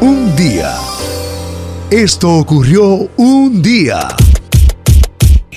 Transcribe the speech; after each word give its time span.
Un 0.00 0.36
día. 0.36 0.74
Esto 1.90 2.34
ocurrió 2.34 3.08
un 3.16 3.62
día. 3.62 4.08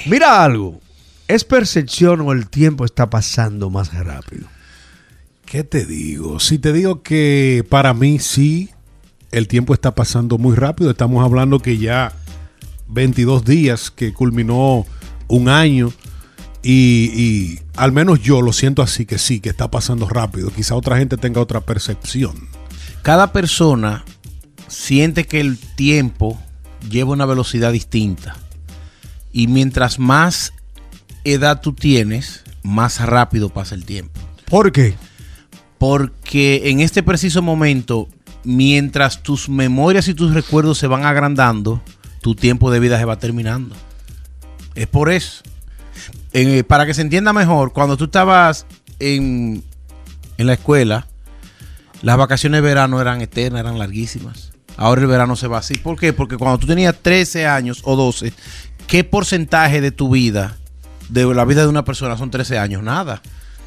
Mira 0.05 0.43
algo. 0.43 0.79
¿Es 1.27 1.43
percepción 1.43 2.21
o 2.21 2.31
el 2.31 2.49
tiempo 2.49 2.85
está 2.85 3.09
pasando 3.09 3.69
más 3.69 3.93
rápido? 3.93 4.47
¿Qué 5.45 5.63
te 5.63 5.85
digo? 5.85 6.39
Si 6.39 6.57
te 6.57 6.73
digo 6.73 7.03
que 7.03 7.65
para 7.69 7.93
mí 7.93 8.20
sí, 8.20 8.70
el 9.31 9.47
tiempo 9.47 9.73
está 9.73 9.93
pasando 9.93 10.38
muy 10.38 10.55
rápido. 10.55 10.91
Estamos 10.91 11.23
hablando 11.23 11.59
que 11.59 11.77
ya 11.77 12.13
22 12.87 13.45
días 13.45 13.91
que 13.91 14.13
culminó 14.13 14.85
un 15.27 15.49
año 15.49 15.91
y, 16.63 17.11
y 17.13 17.59
al 17.75 17.91
menos 17.91 18.21
yo 18.21 18.41
lo 18.41 18.53
siento 18.53 18.81
así 18.81 19.05
que 19.05 19.17
sí, 19.17 19.39
que 19.39 19.49
está 19.49 19.69
pasando 19.69 20.07
rápido. 20.07 20.49
Quizá 20.51 20.75
otra 20.75 20.97
gente 20.97 21.17
tenga 21.17 21.41
otra 21.41 21.61
percepción. 21.61 22.47
Cada 23.01 23.31
persona 23.31 24.03
siente 24.70 25.25
que 25.25 25.39
el 25.39 25.57
tiempo 25.57 26.39
lleva 26.89 27.11
una 27.11 27.25
velocidad 27.25 27.71
distinta. 27.71 28.36
Y 29.32 29.47
mientras 29.47 30.00
más 30.00 30.54
edad 31.23 31.61
tú 31.61 31.73
tienes, 31.73 32.44
más 32.64 33.00
rápido 33.02 33.50
pasa 33.50 33.76
el 33.76 33.86
tiempo. 33.86 34.20
¿Por 34.45 34.72
qué? 34.72 34.95
Porque 35.78 36.70
en 36.70 36.80
este 36.80 37.04
preciso 37.04 37.42
momento, 37.42 38.08
mientras 38.44 39.23
tus 39.23 39.50
memorias 39.50 40.08
y 40.08 40.14
tus 40.14 40.34
recuerdos 40.34 40.78
se 40.78 40.88
van 40.88 41.06
agrandando, 41.06 41.81
tu 42.22 42.36
tiempo 42.36 42.72
de 42.72 42.80
vida 42.80 42.98
se 42.98 43.06
va 43.06 43.17
terminando. 43.17 43.76
Es 44.76 44.88
por 44.88 45.09
eso. 45.09 45.44
Eh, 46.34 46.64
para 46.64 46.86
que 46.86 46.94
se 46.94 47.02
entienda 47.02 47.34
mejor, 47.34 47.73
cuando 47.73 47.98
tú 47.98 48.06
estabas 48.06 48.66
en, 49.00 49.64
en 50.38 50.48
la 50.48 50.54
escuela, 50.54 51.08
las 52.02 52.17
vacaciones 52.17 52.62
de 52.62 52.67
verano 52.67 53.02
eran 53.02 53.22
eternas, 53.22 53.62
eran 53.62 53.78
larguísimas. 53.78 54.52
Ahora 54.80 55.02
el 55.02 55.08
verano 55.08 55.36
se 55.36 55.48
va 55.48 55.58
así. 55.58 55.76
¿Por 55.76 56.00
qué? 56.00 56.14
Porque 56.14 56.38
cuando 56.38 56.58
tú 56.58 56.66
tenías 56.66 56.96
13 57.02 57.46
años 57.46 57.81
o 57.84 57.98
12, 57.98 58.31
¿qué 58.88 59.03
porcentaje 59.03 59.81
de 59.81 59.92
tu 59.92 60.09
vida, 60.09 60.56
de 61.09 61.26
la 61.36 61.44
vida 61.44 61.64
de 61.64 61.67
una 61.67 61.84
persona, 61.84 62.16
son 62.16 62.31
13 62.31 62.58
años? 62.58 62.81
Nada. 62.81 63.22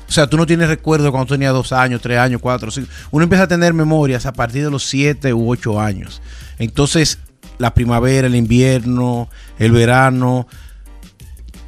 O 0.09 0.11
sea, 0.11 0.27
tú 0.27 0.39
no 0.39 0.47
tienes 0.47 0.69
recuerdo 0.69 1.13
cuando 1.13 1.35
tenías 1.35 1.53
2 1.53 1.71
años, 1.73 2.01
3 2.01 2.19
años, 2.19 2.41
4, 2.41 2.71
5. 2.71 2.89
Uno 3.11 3.25
empieza 3.25 3.45
a 3.45 3.47
tener 3.47 3.75
memorias 3.75 4.25
a 4.25 4.33
partir 4.33 4.65
de 4.65 4.71
los 4.71 4.85
7 4.85 5.35
u 5.35 5.51
8 5.51 5.79
años. 5.79 6.23
Entonces, 6.59 7.19
la 7.59 7.75
primavera, 7.75 8.27
el 8.27 8.35
invierno, 8.35 9.29
el 9.59 9.73
verano, 9.73 10.49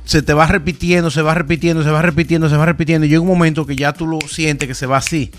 se 0.07 0.23
te 0.23 0.33
va 0.33 0.47
repitiendo, 0.47 1.11
se 1.11 1.21
va 1.21 1.35
repitiendo, 1.35 1.83
se 1.83 1.91
va 1.91 2.01
repitiendo, 2.01 2.49
se 2.49 2.57
va 2.57 2.65
repitiendo. 2.65 3.05
Y 3.05 3.11
llega 3.11 3.21
un 3.21 3.29
momento 3.29 3.67
que 3.67 3.77
ya 3.77 3.93
tú 3.93 4.07
lo 4.07 4.21
sientes 4.27 4.67
que 4.67 4.75
se 4.75 4.87
va 4.87 4.97
así. 4.97 5.33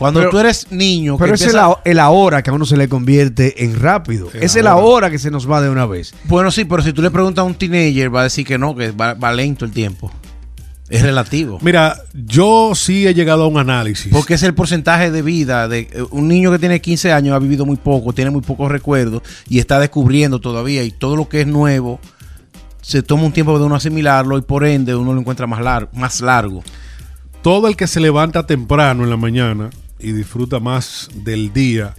Cuando 0.00 0.20
Pero- 0.20 0.30
tú 0.30 0.38
eres 0.40 0.66
niño, 0.70 1.16
que 1.16 1.24
Pero 1.24 1.34
es 1.34 1.42
el, 1.42 1.48
empieza- 1.50 1.66
a- 1.66 1.80
el 1.84 1.98
ahora 2.00 2.42
que 2.42 2.50
a 2.50 2.52
uno 2.54 2.64
se 2.64 2.76
le 2.76 2.88
convierte 2.88 3.62
en 3.64 3.78
rápido. 3.78 4.28
El 4.34 4.42
es 4.42 4.56
el 4.56 4.66
ahora. 4.66 4.82
ahora 4.82 5.10
que 5.10 5.18
se 5.20 5.30
nos 5.30 5.48
va 5.48 5.60
de 5.60 5.68
una 5.70 5.84
vez. 5.86 6.14
Bueno, 6.24 6.50
sí, 6.50 6.64
pero 6.64 6.82
si 6.82 6.92
tú 6.92 7.02
le 7.02 7.10
preguntas 7.10 7.42
a 7.42 7.44
un 7.46 7.54
teenager, 7.54 8.12
va 8.12 8.20
a 8.20 8.24
decir 8.24 8.44
que 8.46 8.56
no, 8.58 8.74
que 8.74 8.90
va, 8.92 9.14
va 9.14 9.32
lento 9.32 9.64
el 9.66 9.70
tiempo. 9.72 10.10
Es 10.88 11.02
relativo. 11.02 11.58
Mira, 11.62 11.98
yo 12.14 12.72
sí 12.74 13.06
he 13.06 13.14
llegado 13.14 13.44
a 13.44 13.46
un 13.46 13.58
análisis. 13.58 14.10
Porque 14.10 14.34
es 14.34 14.42
el 14.42 14.54
porcentaje 14.54 15.10
de 15.12 15.22
vida 15.22 15.68
de 15.68 15.80
eh, 15.92 16.02
un 16.10 16.26
niño 16.26 16.50
que 16.50 16.58
tiene 16.58 16.80
15 16.80 17.12
años, 17.12 17.36
ha 17.36 17.38
vivido 17.38 17.64
muy 17.64 17.76
poco, 17.76 18.12
tiene 18.12 18.30
muy 18.32 18.40
pocos 18.40 18.72
recuerdos 18.72 19.22
y 19.48 19.58
está 19.60 19.78
descubriendo 19.78 20.40
todavía. 20.40 20.82
Y 20.82 20.90
todo 20.90 21.14
lo 21.14 21.28
que 21.28 21.42
es 21.42 21.46
nuevo 21.46 22.00
se 22.82 23.02
toma 23.02 23.24
un 23.24 23.32
tiempo 23.32 23.56
de 23.58 23.66
uno 23.66 23.74
asimilarlo 23.76 24.36
y 24.38 24.40
por 24.42 24.64
ende 24.64 24.96
uno 24.96 25.12
lo 25.12 25.20
encuentra 25.20 25.46
más 25.46 25.60
largo. 25.60 25.90
Más 25.92 26.22
largo. 26.22 26.64
todo 27.42 27.68
el 27.68 27.76
que 27.76 27.86
se 27.86 28.00
levanta 28.00 28.46
temprano 28.46 29.04
en 29.04 29.10
la 29.10 29.16
mañana 29.16 29.70
y 30.00 30.12
disfruta 30.12 30.60
más 30.60 31.08
del 31.14 31.52
día, 31.52 31.94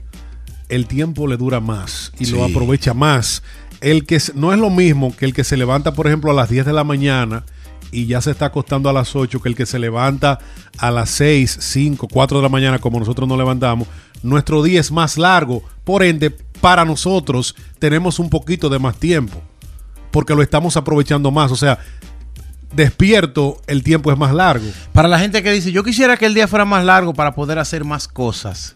el 0.69 0.87
tiempo 0.87 1.27
le 1.27 1.37
dura 1.37 1.59
más 1.59 2.11
y 2.19 2.25
lo 2.27 2.43
aprovecha 2.43 2.93
más. 2.93 3.43
El 3.81 4.05
que 4.05 4.19
no 4.35 4.53
es 4.53 4.59
lo 4.59 4.69
mismo 4.69 5.15
que 5.15 5.25
el 5.25 5.33
que 5.33 5.43
se 5.43 5.57
levanta, 5.57 5.93
por 5.93 6.07
ejemplo, 6.07 6.31
a 6.31 6.33
las 6.33 6.49
10 6.49 6.65
de 6.65 6.73
la 6.73 6.83
mañana 6.83 7.43
y 7.91 8.05
ya 8.05 8.21
se 8.21 8.31
está 8.31 8.45
acostando 8.45 8.89
a 8.89 8.93
las 8.93 9.15
8, 9.15 9.41
que 9.41 9.49
el 9.49 9.55
que 9.55 9.65
se 9.65 9.79
levanta 9.79 10.39
a 10.77 10.91
las 10.91 11.09
6, 11.09 11.57
5, 11.59 12.07
4 12.07 12.37
de 12.37 12.43
la 12.43 12.49
mañana, 12.49 12.79
como 12.79 12.99
nosotros 12.99 13.27
nos 13.27 13.37
levantamos. 13.37 13.87
Nuestro 14.23 14.63
día 14.63 14.79
es 14.79 14.91
más 14.91 15.17
largo, 15.17 15.63
por 15.83 16.03
ende, 16.03 16.29
para 16.29 16.85
nosotros 16.85 17.55
tenemos 17.79 18.19
un 18.19 18.29
poquito 18.29 18.69
de 18.69 18.79
más 18.79 18.97
tiempo, 18.97 19.41
porque 20.11 20.35
lo 20.35 20.41
estamos 20.41 20.77
aprovechando 20.77 21.31
más. 21.31 21.51
O 21.51 21.57
sea, 21.57 21.79
despierto, 22.73 23.61
el 23.67 23.83
tiempo 23.83 24.11
es 24.11 24.17
más 24.17 24.33
largo. 24.33 24.65
Para 24.93 25.07
la 25.07 25.19
gente 25.19 25.43
que 25.43 25.51
dice, 25.51 25.71
yo 25.71 25.83
quisiera 25.83 26.17
que 26.17 26.25
el 26.25 26.33
día 26.33 26.47
fuera 26.47 26.65
más 26.65 26.83
largo 26.85 27.13
para 27.13 27.33
poder 27.35 27.59
hacer 27.59 27.83
más 27.83 28.07
cosas, 28.07 28.75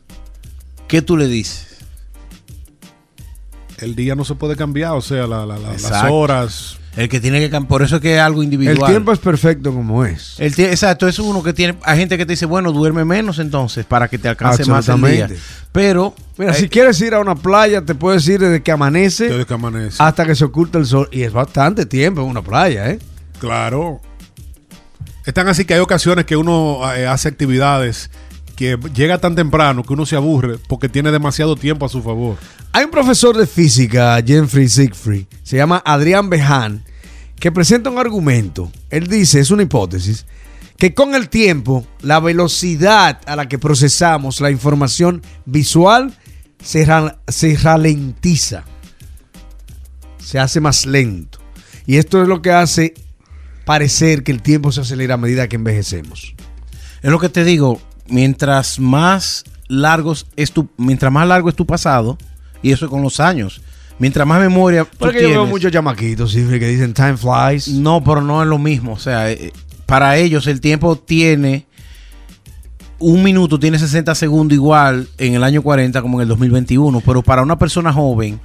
¿qué 0.87 1.01
tú 1.01 1.17
le 1.17 1.27
dices? 1.27 1.71
el 3.79 3.93
día 3.93 4.15
no 4.15 4.23
se 4.23 4.35
puede 4.35 4.55
cambiar, 4.55 4.93
o 4.93 5.01
sea, 5.01 5.27
la- 5.27 5.45
la- 5.45 5.57
la- 5.57 5.71
las 5.71 5.83
Exacto. 5.83 6.13
horas. 6.13 6.77
El 6.95 7.09
que 7.09 7.19
tiene 7.19 7.41
que 7.41 7.49
cambiar, 7.49 7.67
por 7.67 7.81
eso 7.81 7.97
es 7.97 8.01
que 8.01 8.15
es 8.15 8.21
algo 8.21 8.39
El 8.39 8.45
individual. 8.45 8.89
tiempo 8.89 9.11
es 9.11 9.19
perfecto 9.19 9.73
como 9.73 10.05
es. 10.05 10.35
El 10.39 10.57
exacto, 10.61 11.09
es 11.09 11.19
uno 11.19 11.43
que 11.43 11.51
tiene. 11.51 11.77
Hay 11.83 11.97
gente 11.99 12.17
que 12.17 12.25
te 12.25 12.31
dice, 12.33 12.45
bueno, 12.45 12.71
duerme 12.71 13.03
menos 13.03 13.37
entonces 13.37 13.83
para 13.85 14.07
que 14.07 14.17
te 14.17 14.29
alcance 14.29 14.63
más 14.63 14.87
el 14.87 14.95
día. 15.01 15.25
Absolutamente. 15.25 15.41
Pero, 15.73 16.15
Mira, 16.37 16.53
eh, 16.53 16.55
si 16.55 16.69
quieres 16.69 17.01
ir 17.01 17.13
a 17.15 17.19
una 17.19 17.35
playa, 17.35 17.81
te 17.81 17.95
puedes 17.95 18.25
ir 18.29 18.39
desde 18.39 18.63
que 18.63 18.71
amanece 18.71 19.27
Desde 19.27 19.45
que 19.45 19.53
amanece. 19.53 19.97
hasta 20.01 20.25
que 20.25 20.35
se 20.35 20.45
oculta 20.45 20.77
el 20.79 20.85
sol. 20.85 21.09
Y 21.11 21.23
es 21.23 21.33
bastante 21.33 21.85
tiempo 21.85 22.21
en 22.21 22.27
una 22.27 22.41
playa, 22.41 22.89
¿eh? 22.91 22.99
Claro. 23.39 24.01
Están 25.25 25.47
así 25.47 25.65
que 25.65 25.73
hay 25.73 25.79
ocasiones 25.79 26.25
que 26.25 26.37
uno 26.37 26.81
eh, 26.93 27.07
hace 27.07 27.27
actividades 27.27 28.11
que 28.55 28.77
llega 28.93 29.17
tan 29.17 29.35
temprano 29.35 29.83
que 29.83 29.93
uno 29.93 30.05
se 30.05 30.15
aburre 30.15 30.57
porque 30.67 30.87
tiene 30.87 31.11
demasiado 31.11 31.55
tiempo 31.55 31.85
a 31.85 31.89
su 31.89 32.01
favor. 32.01 32.37
Hay 32.71 32.85
un 32.85 32.91
profesor 32.91 33.35
de 33.35 33.47
física, 33.47 34.21
Jeffrey 34.25 34.69
Siegfried, 34.69 35.25
se 35.43 35.57
llama 35.57 35.81
Adrián 35.85 36.29
Bejan, 36.29 36.83
que 37.39 37.51
presenta 37.51 37.89
un 37.89 37.97
argumento. 37.97 38.71
Él 38.89 39.07
dice, 39.07 39.39
es 39.39 39.51
una 39.51 39.63
hipótesis, 39.63 40.25
que 40.77 40.93
con 40.93 41.15
el 41.15 41.29
tiempo, 41.29 41.85
la 42.01 42.19
velocidad 42.19 43.21
a 43.25 43.35
la 43.35 43.47
que 43.47 43.59
procesamos 43.59 44.41
la 44.41 44.51
información 44.51 45.21
visual 45.45 46.13
se 46.59 46.85
ralentiza, 47.61 48.63
se 50.17 50.39
hace 50.39 50.59
más 50.59 50.85
lento. 50.85 51.39
Y 51.85 51.97
esto 51.97 52.21
es 52.21 52.27
lo 52.27 52.41
que 52.41 52.51
hace 52.51 52.93
parecer 53.65 54.23
que 54.23 54.31
el 54.31 54.41
tiempo 54.41 54.71
se 54.71 54.81
acelera 54.81 55.15
a 55.15 55.17
medida 55.17 55.47
que 55.47 55.55
envejecemos. 55.55 56.35
es 57.01 57.11
lo 57.11 57.19
que 57.19 57.29
te 57.29 57.43
digo, 57.43 57.81
mientras 58.07 58.79
más 58.79 59.43
largos 59.67 60.27
es 60.35 60.51
tu, 60.51 60.69
mientras 60.77 61.11
más 61.11 61.27
largo 61.27 61.49
es 61.49 61.55
tu 61.55 61.65
pasado, 61.65 62.17
y 62.61 62.71
eso 62.71 62.89
con 62.89 63.01
los 63.01 63.19
años, 63.19 63.61
mientras 63.99 64.25
más 64.27 64.39
memoria 64.39 64.85
tú 64.85 64.97
Porque 64.97 65.21
yo 65.21 65.29
veo 65.29 65.45
muchos 65.45 65.71
chamaquitos 65.71 66.31
Siegfried, 66.31 66.59
que 66.59 66.67
dicen 66.67 66.93
time 66.93 67.17
flies. 67.17 67.67
No, 67.67 68.03
pero 68.03 68.21
no 68.21 68.41
es 68.41 68.47
lo 68.47 68.57
mismo. 68.57 68.93
O 68.93 68.99
sea, 68.99 69.31
eh, 69.31 69.53
para 69.85 70.17
ellos 70.17 70.47
el 70.47 70.61
tiempo 70.61 70.97
tiene. 70.97 71.65
Un 72.97 73.23
minuto 73.23 73.59
tiene 73.59 73.77
60 73.77 74.15
segundos 74.15 74.55
igual 74.55 75.09
en 75.17 75.35
el 75.35 75.43
año 75.43 75.61
40 75.61 76.01
como 76.01 76.17
en 76.17 76.23
el 76.23 76.27
2021. 76.29 77.01
Pero 77.01 77.21
para 77.21 77.43
una 77.43 77.59
persona 77.59 77.91
joven 77.91 78.39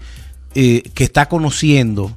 eh, 0.54 0.82
que 0.92 1.04
está 1.04 1.28
conociendo, 1.28 2.12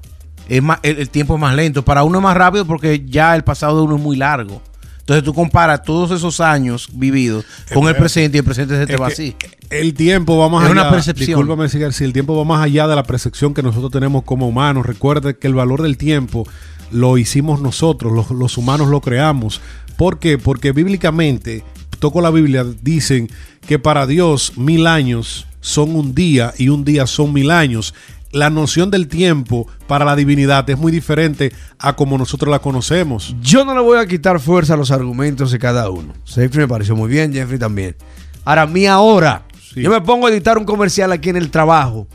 es 0.49 0.61
más, 0.61 0.79
el, 0.83 0.97
el 0.99 1.09
tiempo 1.09 1.35
es 1.35 1.41
más 1.41 1.55
lento. 1.55 1.83
Para 1.83 2.03
uno 2.03 2.19
es 2.19 2.23
más 2.23 2.35
rápido 2.37 2.65
porque 2.65 3.03
ya 3.07 3.35
el 3.35 3.43
pasado 3.43 3.77
de 3.77 3.83
uno 3.83 3.95
es 3.97 4.01
muy 4.01 4.17
largo. 4.17 4.61
Entonces 4.99 5.23
tú 5.25 5.33
comparas 5.33 5.83
todos 5.83 6.11
esos 6.11 6.39
años 6.39 6.87
vividos 6.93 7.43
con 7.73 7.89
el 7.89 7.95
presente 7.95 8.37
y 8.37 8.39
el 8.39 8.45
presente 8.45 8.77
se 8.77 8.87
te 8.87 8.93
Es 8.93 9.01
va 9.01 9.07
así. 9.07 9.35
El 9.69 9.93
tiempo 9.95 10.37
va 10.37 10.47
más 10.47 10.63
Es 10.63 10.71
allá. 10.71 10.81
una 10.81 10.91
percepción. 10.91 11.27
Discúlpame, 11.41 11.67
si 11.67 12.03
el 12.05 12.13
tiempo 12.13 12.37
va 12.37 12.45
más 12.45 12.63
allá 12.63 12.87
de 12.87 12.95
la 12.95 13.03
percepción 13.03 13.53
que 13.53 13.61
nosotros 13.61 13.91
tenemos 13.91 14.23
como 14.23 14.47
humanos. 14.47 14.85
Recuerde 14.85 15.37
que 15.37 15.47
el 15.47 15.55
valor 15.55 15.81
del 15.81 15.97
tiempo 15.97 16.47
lo 16.89 17.17
hicimos 17.17 17.59
nosotros, 17.59 18.13
los, 18.13 18.29
los 18.31 18.57
humanos 18.57 18.87
lo 18.87 19.01
creamos. 19.01 19.59
¿Por 19.97 20.19
qué? 20.19 20.37
Porque 20.37 20.71
bíblicamente, 20.71 21.63
toco 21.99 22.21
la 22.21 22.29
Biblia, 22.29 22.65
dicen 22.81 23.29
que 23.67 23.79
para 23.79 24.07
Dios 24.07 24.53
mil 24.57 24.87
años 24.87 25.47
son 25.59 25.97
un 25.97 26.15
día 26.15 26.53
y 26.57 26.69
un 26.69 26.85
día 26.85 27.07
son 27.07 27.33
mil 27.33 27.51
años. 27.51 27.93
La 28.33 28.49
noción 28.49 28.89
del 28.89 29.07
tiempo 29.07 29.67
para 29.85 30.05
la 30.05 30.15
divinidad 30.15 30.67
es 30.67 30.77
muy 30.77 30.91
diferente 30.91 31.53
a 31.77 31.95
como 31.95 32.17
nosotros 32.17 32.49
la 32.49 32.57
conocemos. 32.57 33.35
Yo 33.41 33.63
no 33.63 33.75
le 33.75 33.81
voy 33.81 33.99
a 33.99 34.07
quitar 34.07 34.39
fuerza 34.39 34.73
a 34.73 34.77
los 34.77 34.89
argumentos 34.89 35.51
de 35.51 35.59
cada 35.59 35.91
uno. 35.91 36.13
Siegfried 36.23 36.63
me 36.63 36.67
pareció 36.67 36.95
muy 36.95 37.09
bien, 37.09 37.31
Jeffrey 37.31 37.59
también. 37.59 37.95
Ahora, 38.43 38.65
mi 38.65 38.87
ahora. 38.87 39.45
Sí. 39.71 39.83
Yo 39.83 39.91
me 39.91 40.01
pongo 40.01 40.25
a 40.25 40.31
editar 40.31 40.57
un 40.57 40.65
comercial 40.65 41.11
aquí 41.11 41.29
en 41.29 41.37
el 41.37 41.51
trabajo 41.51 42.07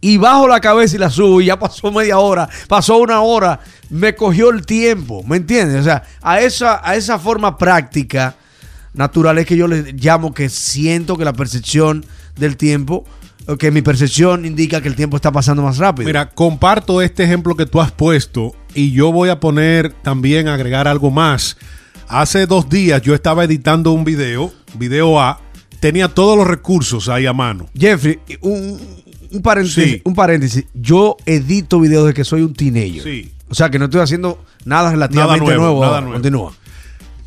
y 0.00 0.16
bajo 0.16 0.48
la 0.48 0.60
cabeza 0.60 0.96
y 0.96 0.98
la 0.98 1.10
subo 1.10 1.42
y 1.42 1.46
ya 1.46 1.58
pasó 1.58 1.92
media 1.92 2.18
hora, 2.18 2.48
pasó 2.66 2.96
una 2.96 3.20
hora, 3.20 3.60
me 3.90 4.14
cogió 4.14 4.48
el 4.48 4.64
tiempo, 4.64 5.22
¿me 5.24 5.36
entiendes? 5.36 5.80
O 5.80 5.84
sea, 5.84 6.04
a 6.22 6.40
esa, 6.40 6.80
a 6.82 6.96
esa 6.96 7.18
forma 7.18 7.58
práctica, 7.58 8.34
natural 8.94 9.36
es 9.38 9.46
que 9.46 9.58
yo 9.58 9.68
le 9.68 9.92
llamo 9.92 10.32
que 10.32 10.48
siento 10.48 11.18
que 11.18 11.24
la 11.24 11.34
percepción 11.34 12.04
del 12.36 12.56
tiempo, 12.56 13.04
o 13.46 13.56
que 13.56 13.70
mi 13.70 13.82
percepción 13.82 14.44
indica 14.44 14.80
que 14.80 14.88
el 14.88 14.94
tiempo 14.96 15.16
está 15.16 15.32
pasando 15.32 15.62
más 15.62 15.78
rápido. 15.78 16.06
Mira, 16.06 16.28
comparto 16.30 17.02
este 17.02 17.24
ejemplo 17.24 17.54
que 17.56 17.66
tú 17.66 17.80
has 17.80 17.90
puesto 17.92 18.54
y 18.74 18.92
yo 18.92 19.12
voy 19.12 19.28
a 19.30 19.40
poner 19.40 19.92
también, 20.02 20.48
agregar 20.48 20.86
algo 20.86 21.10
más. 21.10 21.56
Hace 22.08 22.46
dos 22.46 22.68
días 22.68 23.02
yo 23.02 23.14
estaba 23.14 23.44
editando 23.44 23.92
un 23.92 24.04
video, 24.04 24.52
video 24.74 25.20
A, 25.20 25.40
tenía 25.80 26.08
todos 26.08 26.36
los 26.36 26.46
recursos 26.46 27.08
ahí 27.08 27.26
a 27.26 27.32
mano. 27.32 27.66
Jeffrey, 27.78 28.18
un, 28.40 28.78
un 29.30 29.42
paréntesis, 29.42 29.84
Sí. 29.84 30.02
un 30.04 30.14
paréntesis. 30.14 30.64
Yo 30.74 31.16
edito 31.26 31.80
videos 31.80 32.06
de 32.06 32.14
que 32.14 32.24
soy 32.24 32.42
un 32.42 32.52
teenager. 32.54 33.02
Sí. 33.02 33.32
O 33.48 33.54
sea, 33.54 33.70
que 33.70 33.78
no 33.78 33.86
estoy 33.86 34.00
haciendo 34.00 34.44
nada 34.64 34.90
relativamente 34.92 35.44
Nada 35.44 35.56
nuevo, 35.56 35.62
nuevo. 35.64 35.80
nada 35.84 36.00
nuevo. 36.00 36.14
Continúa. 36.14 36.52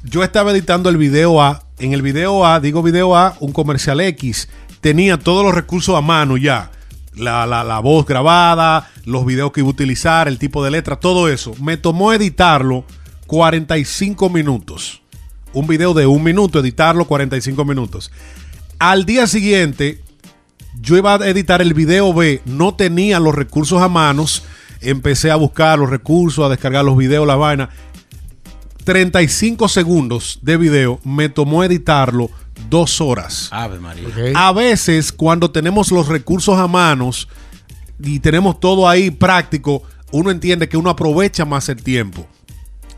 Yo 0.04 0.24
estaba 0.24 0.52
editando 0.52 0.90
el 0.90 0.98
video 0.98 1.42
A. 1.42 1.64
En 1.80 1.92
el 1.94 2.02
video 2.02 2.46
A, 2.46 2.60
digo 2.60 2.84
video 2.84 3.16
A, 3.18 3.36
un 3.40 3.52
comercial 3.52 4.00
X. 4.02 4.48
Tenía 4.84 5.18
todos 5.18 5.44
los 5.46 5.56
recursos 5.56 5.96
a 5.96 6.02
mano 6.02 6.38
ya. 6.38 6.70
La, 7.16 7.46
la- 7.48 7.64
la 7.64 7.80
voz 7.80 8.06
grabada, 8.06 8.92
los 9.06 9.26
videos 9.26 9.52
que 9.54 9.62
iba 9.62 9.68
a 9.68 9.72
utilizar, 9.72 10.28
el 10.28 10.38
tipo 10.38 10.64
de 10.64 10.72
letra, 10.72 10.98
todo 10.98 11.30
eso. 11.30 11.54
Me 11.62 11.78
tomó 11.78 12.12
editarlo 12.14 12.84
45 13.28 14.30
minutos. 14.30 15.02
Un 15.54 15.66
video 15.68 15.94
de 15.94 16.06
un 16.06 16.22
minuto, 16.22 16.60
editarlo 16.60 17.06
45 17.06 17.64
minutos. 17.66 18.12
Al 18.78 19.06
día 19.06 19.26
siguiente, 19.26 20.02
yo 20.82 20.98
iba 20.98 21.14
a 21.16 21.28
editar 21.30 21.62
el 21.62 21.74
video 21.74 22.14
B, 22.14 22.42
no 22.46 22.76
tenía 22.76 23.20
los 23.22 23.34
recursos 23.34 23.82
a 23.82 23.88
manos. 23.88 24.44
Empecé 24.82 25.32
a 25.32 25.38
buscar 25.38 25.80
los 25.80 25.90
recursos, 25.90 26.46
a 26.46 26.50
descargar 26.50 26.84
los 26.84 26.98
videos, 26.98 27.26
la 27.26 27.36
vaina. 27.36 27.70
35 28.84 29.70
segundos 29.70 30.40
de 30.42 30.58
video 30.58 31.00
me 31.06 31.30
tomó 31.30 31.64
editarlo 31.64 32.30
dos 32.70 33.02
horas. 33.02 33.50
Ave 33.52 33.80
María. 33.80 34.08
A 34.36 34.52
veces, 34.52 35.12
cuando 35.12 35.52
tenemos 35.52 35.92
los 35.92 36.08
recursos 36.08 36.58
a 36.58 36.68
manos 36.68 37.28
y 38.04 38.20
tenemos 38.20 38.60
todo 38.60 38.88
ahí 38.88 39.12
práctico, 39.12 39.84
uno 40.12 40.32
entiende 40.32 40.70
que 40.70 40.78
uno 40.78 40.90
aprovecha 40.90 41.46
más 41.46 41.70
el 41.70 41.82
tiempo. 41.82 42.26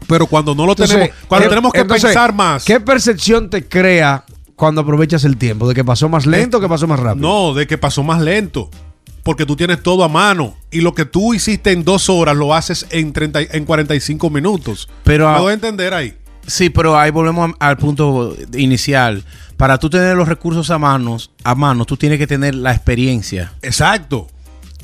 Pero 0.07 0.27
cuando 0.27 0.53
no 0.53 0.65
lo 0.65 0.73
Entonces, 0.73 0.95
tenemos, 0.95 1.15
cuando 1.27 1.45
¿qué- 1.45 1.49
tenemos 1.49 1.73
que 1.73 1.79
entonces, 1.79 2.03
pensar 2.05 2.33
más. 2.33 2.63
¿Qué 2.65 2.79
percepción 2.79 3.49
te 3.49 3.67
crea 3.67 4.23
cuando 4.55 4.81
aprovechas 4.81 5.23
el 5.23 5.37
tiempo? 5.37 5.67
¿De 5.67 5.73
que 5.73 5.83
pasó 5.83 6.07
más 6.09 6.25
lento 6.25 6.57
o 6.57 6.61
que 6.61 6.69
pasó 6.69 6.85
más 6.87 6.99
rápido? 6.99 7.27
No, 7.27 7.53
de 7.53 7.65
que 7.65 7.77
pasó 7.77 8.03
más 8.03 8.21
lento. 8.21 8.69
Porque 9.23 9.47
tú 9.47 9.55
tienes 9.55 9.81
todo 9.81 10.03
a 10.03 10.07
mano. 10.07 10.55
Y 10.69 10.81
lo 10.81 10.93
que 10.93 11.05
tú 11.05 11.33
hiciste 11.33 11.71
en 11.71 11.83
dos 11.83 12.09
horas 12.09 12.35
lo 12.35 12.53
haces 12.53 12.85
en, 12.91 13.11
30, 13.11 13.41
y- 13.41 13.47
en 13.51 13.65
45 13.65 14.29
minutos. 14.29 14.87
Pero 15.03 15.27
¿Me 15.27 15.35
a- 15.35 15.39
doy 15.39 15.49
a 15.51 15.53
entender 15.55 15.93
ahí? 15.95 16.13
Sí, 16.47 16.69
pero 16.69 16.97
ahí 16.97 17.11
volvemos 17.11 17.51
al 17.59 17.77
punto 17.77 18.35
inicial. 18.53 19.23
Para 19.57 19.77
tú 19.77 19.89
tener 19.89 20.15
los 20.15 20.27
recursos 20.27 20.69
a 20.69 20.77
manos, 20.77 21.31
a 21.43 21.55
mano, 21.55 21.85
tú 21.85 21.97
tienes 21.97 22.19
que 22.19 22.27
tener 22.27 22.55
la 22.55 22.73
experiencia. 22.73 23.53
Exacto. 23.61 24.27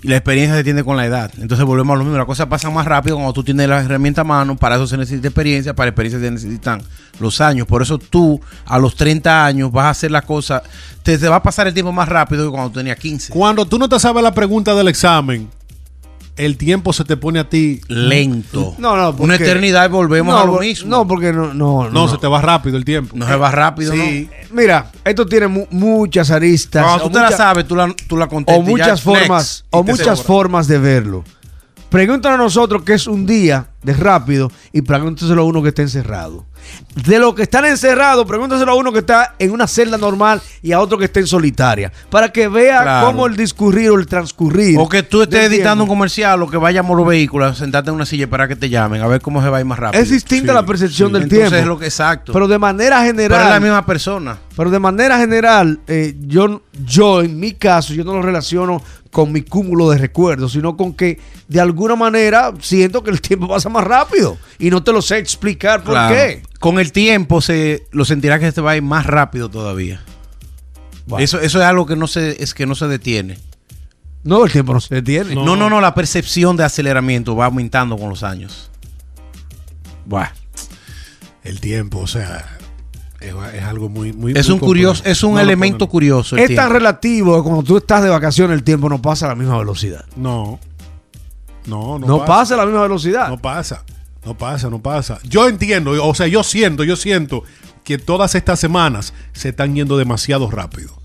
Y 0.04 0.08
la 0.08 0.16
experiencia 0.16 0.56
se 0.56 0.64
tiene 0.64 0.84
con 0.84 0.98
la 0.98 1.06
edad. 1.06 1.32
Entonces 1.40 1.64
volvemos 1.66 1.94
a 1.94 1.98
lo 1.98 2.04
mismo. 2.04 2.18
La 2.18 2.26
cosa 2.26 2.50
pasa 2.50 2.72
más 2.72 2.88
rápido 2.88 3.18
cuando 3.18 3.34
tú 3.34 3.44
tienes 3.44 3.70
la 3.70 3.82
herramienta 3.82 4.22
a 4.22 4.24
mano. 4.24 4.56
Para 4.56 4.76
eso 4.76 4.88
se 4.88 4.98
necesita 4.98 5.28
experiencia. 5.28 5.76
Para 5.76 5.90
experiencia 5.90 6.20
se 6.20 6.32
necesitan 6.32 6.82
los 7.20 7.40
años. 7.40 7.68
Por 7.68 7.84
eso 7.84 8.00
tú, 8.00 8.42
a 8.66 8.80
los 8.80 8.96
30 8.96 9.46
años, 9.46 9.72
vas 9.72 9.86
a 9.86 9.90
hacer 9.92 10.10
la 10.10 10.24
cosa. 10.24 10.64
Te, 11.04 11.20
te 11.20 11.28
va 11.28 11.36
a 11.36 11.44
pasar 11.44 11.68
el 11.68 11.76
tiempo 11.76 11.92
más 11.92 12.10
rápido 12.10 12.46
que 12.46 12.52
cuando 12.52 12.72
tenías 12.72 12.98
15. 12.98 13.32
Cuando 13.32 13.66
tú 13.66 13.78
no 13.78 13.88
te 13.88 14.00
sabes 14.00 14.24
la 14.24 14.34
pregunta 14.34 14.74
del 14.74 14.88
examen, 14.88 15.50
el 16.38 16.58
tiempo 16.58 16.94
se 16.94 17.04
te 17.04 17.18
pone 17.18 17.40
a 17.40 17.50
ti. 17.50 17.82
Lento. 17.88 18.76
No, 18.78 18.96
no, 18.96 19.10
Una 19.10 19.18
porque- 19.18 19.44
eternidad 19.44 19.86
y 19.90 19.92
volvemos 19.92 20.34
no, 20.34 20.42
a 20.42 20.46
lo 20.46 20.60
mismo. 20.60 20.90
No, 20.90 21.08
porque 21.08 21.32
no. 21.34 21.54
No, 21.54 21.90
No, 21.90 22.08
se 22.08 22.18
te 22.18 22.28
va 22.28 22.42
rápido 22.42 22.78
el 22.78 22.86
tiempo. 22.86 23.16
No 23.16 23.28
se 23.28 23.36
va 23.36 23.52
rápido, 23.52 23.94
Sí. 23.94 24.30
Mira, 24.52 24.92
esto 25.06 25.26
tiene 25.26 25.48
mu- 25.48 25.68
muchas 25.72 26.32
aristas. 26.32 26.84
Cuando 26.84 27.04
tú 27.06 27.10
te 27.12 27.20
la 27.20 27.32
sabes, 27.32 27.68
tú 27.68 27.76
la, 27.76 27.94
tú 28.08 28.18
la 28.18 28.28
contestas. 28.28 28.66
o 28.66 28.70
muchas 28.70 29.02
formas 29.02 29.64
next, 29.64 29.66
o 29.72 29.84
muchas 29.84 30.22
formas 30.24 30.68
de 30.68 30.78
verlo. 30.80 31.24
Pregúntanos 31.90 32.40
a 32.40 32.44
nosotros 32.44 32.84
qué 32.84 32.94
es 32.94 33.06
un 33.08 33.26
día 33.26 33.68
de 33.84 33.94
rápido 33.94 34.52
y 34.72 34.82
pregúntaselo 34.82 35.42
a 35.42 35.46
uno 35.46 35.62
que 35.64 35.70
está 35.70 35.82
encerrado. 35.82 36.46
De 37.04 37.18
los 37.18 37.34
que 37.34 37.42
están 37.42 37.66
encerrados, 37.66 38.26
pregúntaselo 38.28 38.72
a 38.72 38.76
uno 38.76 38.92
que 38.94 39.00
está 39.00 39.34
en 39.40 39.52
una 39.52 39.66
celda 39.68 39.98
normal 39.98 40.40
y 40.62 40.72
a 40.74 40.80
otro 40.80 41.00
que 41.00 41.06
está 41.06 41.20
en 41.20 41.26
solitaria. 41.26 41.92
Para 42.12 42.30
que 42.32 42.48
vea 42.48 42.84
Claro. 42.84 43.08
cómo 43.08 43.26
el 43.26 43.36
discurrir 43.36 43.90
o 43.90 43.96
el 43.98 44.06
transcurrir. 44.06 44.78
O 44.80 44.88
que 44.88 45.02
tú 45.02 45.24
estés 45.24 45.46
editando 45.52 45.84
un 45.86 45.90
comercial 45.90 46.42
o 46.44 46.48
que 46.48 46.58
vayamos 46.58 46.96
los 46.96 47.08
vehículos, 47.08 47.58
sentarte 47.58 47.90
en 47.90 47.96
una 47.96 48.06
silla 48.06 48.22
y 48.22 48.24
esperar 48.26 48.48
que 48.48 48.56
te 48.56 48.70
llamen, 48.70 49.02
a 49.02 49.08
ver 49.08 49.22
cómo 49.22 49.42
se 49.42 49.50
va 49.50 49.58
a 49.58 49.60
ir 49.60 49.66
más 49.66 49.80
rápido. 49.80 50.02
Es 50.04 50.12
distinta 50.12 50.52
Sí, 50.52 50.54
la 50.56 50.66
percepción 50.66 51.10
sí. 51.10 51.14
del 51.14 51.24
Entonces 51.24 51.50
tiempo. 51.50 51.62
es 51.64 51.68
lo 51.68 51.80
que 51.80 51.86
exacto. 51.86 52.32
Pero 52.34 52.48
de 52.48 52.60
manera 52.60 52.98
Pero 53.00 53.08
general. 53.08 53.42
es 53.44 53.50
la 53.50 53.60
misma 53.60 53.86
persona. 53.86 54.38
Pero 54.56 54.70
de 54.70 54.80
manera 54.80 55.18
general, 55.18 55.80
eh, 55.88 56.14
yo, 56.28 56.62
yo 56.86 57.22
en 57.24 57.40
mi 57.40 57.54
caso, 57.54 57.94
yo 57.94 58.04
no 58.04 58.14
lo 58.14 58.22
relaciono 58.22 58.84
con 59.12 59.32
mi 59.32 59.42
cúmulo 59.42 59.90
de 59.90 59.98
recuerdos, 59.98 60.54
sino 60.54 60.78
con 60.78 60.94
que 60.94 61.20
de 61.48 61.60
alguna 61.60 61.96
manera 61.96 62.54
siento 62.62 63.04
que 63.04 63.12
el 63.12 63.22
tiempo 63.22 63.48
pasa 63.48 63.70
más 63.70 63.84
rápido 63.84 64.38
y 64.58 64.70
no 64.70 64.84
te 64.84 64.92
lo 64.94 65.02
sé 65.02 65.18
explicar 65.18 65.84
por 65.84 65.94
Claro. 65.94 66.16
qué. 66.16 66.44
Con 66.60 66.80
el 66.80 66.92
tiempo 66.92 67.42
se 67.42 67.86
lo 67.92 68.06
sentirás 68.06 68.40
que 68.40 68.52
se 68.52 68.62
va 68.62 68.72
a 68.72 68.78
ir 68.78 68.82
más 68.84 69.06
rápido 69.06 69.50
todavía. 69.50 70.02
Bueno. 71.08 71.24
Eso, 71.24 71.40
eso 71.40 71.60
es 71.60 71.66
algo 71.66 71.86
que 71.86 71.96
no 71.96 72.08
se, 72.08 72.42
es 72.42 72.54
que 72.54 72.66
no 72.66 72.74
se 72.76 72.88
detiene. 72.88 73.38
No, 74.24 74.46
el 74.46 74.52
tiempo 74.52 74.74
no 74.74 74.80
se 74.80 74.96
detiene. 74.96 75.34
No, 75.36 75.56
no, 75.56 75.70
no, 75.70 75.82
la 75.82 75.94
percepción 75.96 76.56
de 76.56 76.64
aceleramiento 76.64 77.36
va 77.36 77.46
aumentando 77.48 77.98
con 77.98 78.10
los 78.10 78.24
años. 78.24 78.70
Buah. 80.06 80.30
El 81.44 81.60
tiempo, 81.60 82.00
o 82.00 82.08
sea, 82.08 82.58
es, 83.22 83.34
es 83.56 83.64
algo 83.64 83.88
muy, 83.90 84.12
muy. 84.14 84.34
Es 84.36 84.48
muy 84.50 84.56
un 84.56 84.60
curioso, 84.60 85.04
es 85.06 85.24
un 85.24 85.36
No 85.36 85.40
elemento 85.40 85.88
curioso. 85.88 86.36
el 86.36 86.44
Es 86.44 86.56
tan 86.56 86.72
relativo 86.72 87.38
que 87.38 87.44
cuando 87.44 87.64
tú 87.64 87.78
estás 87.78 88.04
de 88.04 88.10
vacaciones 88.10 88.56
el 88.56 88.64
tiempo 88.64 88.90
no 88.90 89.02
pasa 89.02 89.28
a 89.28 89.30
la 89.30 89.36
misma 89.36 89.58
velocidad. 89.58 90.06
No. 90.16 90.60
No, 91.66 92.00
no, 92.00 92.08
No, 92.08 92.26
pasa. 92.26 92.56
a 92.56 92.58
la 92.58 92.66
misma 92.66 92.82
velocidad. 92.82 93.30
No 93.30 93.38
pasa. 93.38 93.84
No 94.26 94.36
pasa, 94.38 94.70
no 94.70 94.80
pasa. 94.82 95.20
Yo 95.24 95.48
entiendo, 95.48 95.92
o 96.08 96.14
sea, 96.16 96.28
yo 96.28 96.44
siento, 96.44 96.84
yo 96.84 96.96
siento 96.96 97.44
que 97.84 97.98
todas 97.98 98.36
estas 98.36 98.60
semanas 98.60 99.14
se 99.34 99.50
están 99.50 99.74
yendo 99.76 99.98
demasiado 99.98 100.50
rápido. 100.52 101.01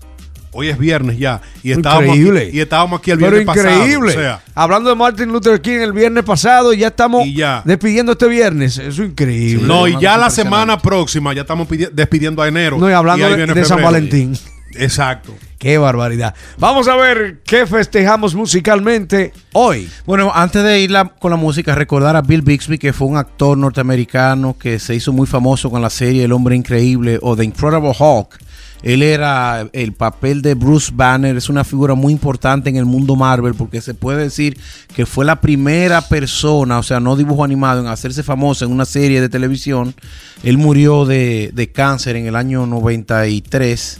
Hoy 0.59 0.69
es 0.69 0.77
viernes 0.79 1.19
ya 1.19 1.39
y 1.61 1.71
estábamos 1.71 2.05
Increíble. 2.17 2.47
aquí, 2.47 2.57
y 2.57 2.59
estábamos 2.61 2.99
aquí 2.99 3.11
el 3.11 3.19
Pero 3.19 3.31
viernes 3.31 3.55
increíble. 3.57 4.13
pasado. 4.15 4.19
O 4.35 4.39
sea, 4.39 4.41
Hablando 4.55 4.89
de 4.89 4.95
Martin 4.95 5.31
Luther 5.31 5.61
King 5.61 5.77
el 5.81 5.93
viernes 5.93 6.23
pasado, 6.23 6.73
ya 6.73 6.87
estamos 6.87 7.27
Y 7.27 7.35
ya. 7.35 7.61
despidiendo 7.63 8.13
este 8.13 8.27
viernes. 8.27 8.79
Eso 8.79 9.03
es 9.03 9.09
increíble. 9.09 9.67
no, 9.67 9.87
y 9.87 9.95
ya 10.01 10.17
la 10.17 10.31
semana 10.31 10.79
próxima 10.79 11.31
ya 11.33 11.41
estamos 11.41 11.67
pidi- 11.67 11.91
despidiendo 11.91 12.41
a 12.41 12.47
enero. 12.47 12.79
No, 12.79 12.89
y 12.89 12.93
hablando 12.93 13.29
de, 13.29 13.65
San. 13.65 13.83
Valentín. 13.83 14.35
Exacto. 14.73 15.33
Qué 15.59 15.77
barbaridad. 15.77 16.35
Vamos 16.57 16.87
a 16.87 16.95
ver 16.95 17.39
qué 17.45 17.65
festejamos 17.65 18.35
musicalmente 18.35 19.33
hoy. 19.53 19.89
Bueno, 20.05 20.31
antes 20.33 20.63
de 20.63 20.79
ir 20.81 20.91
la- 20.91 21.05
con 21.05 21.31
la 21.31 21.37
música, 21.37 21.73
recordar 21.75 22.15
a 22.15 22.21
Bill 22.21 22.41
Bixby, 22.41 22.77
que 22.77 22.93
fue 22.93 23.07
un 23.07 23.17
actor 23.17 23.57
norteamericano 23.57 24.55
que 24.59 24.77
se 24.79 24.93
hizo 24.95 25.13
muy 25.13 25.25
famoso 25.27 25.69
con 25.69 25.81
la 25.81 25.89
serie 25.89 26.23
El 26.25 26.31
Hombre 26.31 26.55
Increíble 26.55 27.19
o 27.21 27.35
The 27.35 27.43
Incredible 27.43 27.93
Hulk. 27.97 28.39
Él 28.83 29.01
era 29.01 29.67
el 29.73 29.93
papel 29.93 30.41
de 30.41 30.53
Bruce 30.53 30.91
Banner, 30.93 31.35
es 31.35 31.49
una 31.49 31.63
figura 31.63 31.95
muy 31.95 32.13
importante 32.13 32.69
en 32.69 32.75
el 32.75 32.85
mundo 32.85 33.15
Marvel 33.15 33.55
porque 33.55 33.81
se 33.81 33.93
puede 33.93 34.23
decir 34.23 34.57
que 34.95 35.05
fue 35.05 35.25
la 35.25 35.41
primera 35.41 36.01
persona, 36.01 36.77
o 36.77 36.83
sea, 36.83 36.99
no 36.99 37.15
dibujo 37.15 37.43
animado, 37.43 37.81
en 37.81 37.87
hacerse 37.87 38.23
famoso 38.23 38.65
en 38.65 38.71
una 38.71 38.85
serie 38.85 39.19
de 39.19 39.29
televisión. 39.29 39.95
Él 40.43 40.57
murió 40.57 41.05
de, 41.05 41.51
de 41.53 41.71
cáncer 41.71 42.15
en 42.15 42.27
el 42.27 42.35
año 42.35 42.67
93 42.67 43.99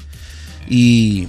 y 0.70 1.28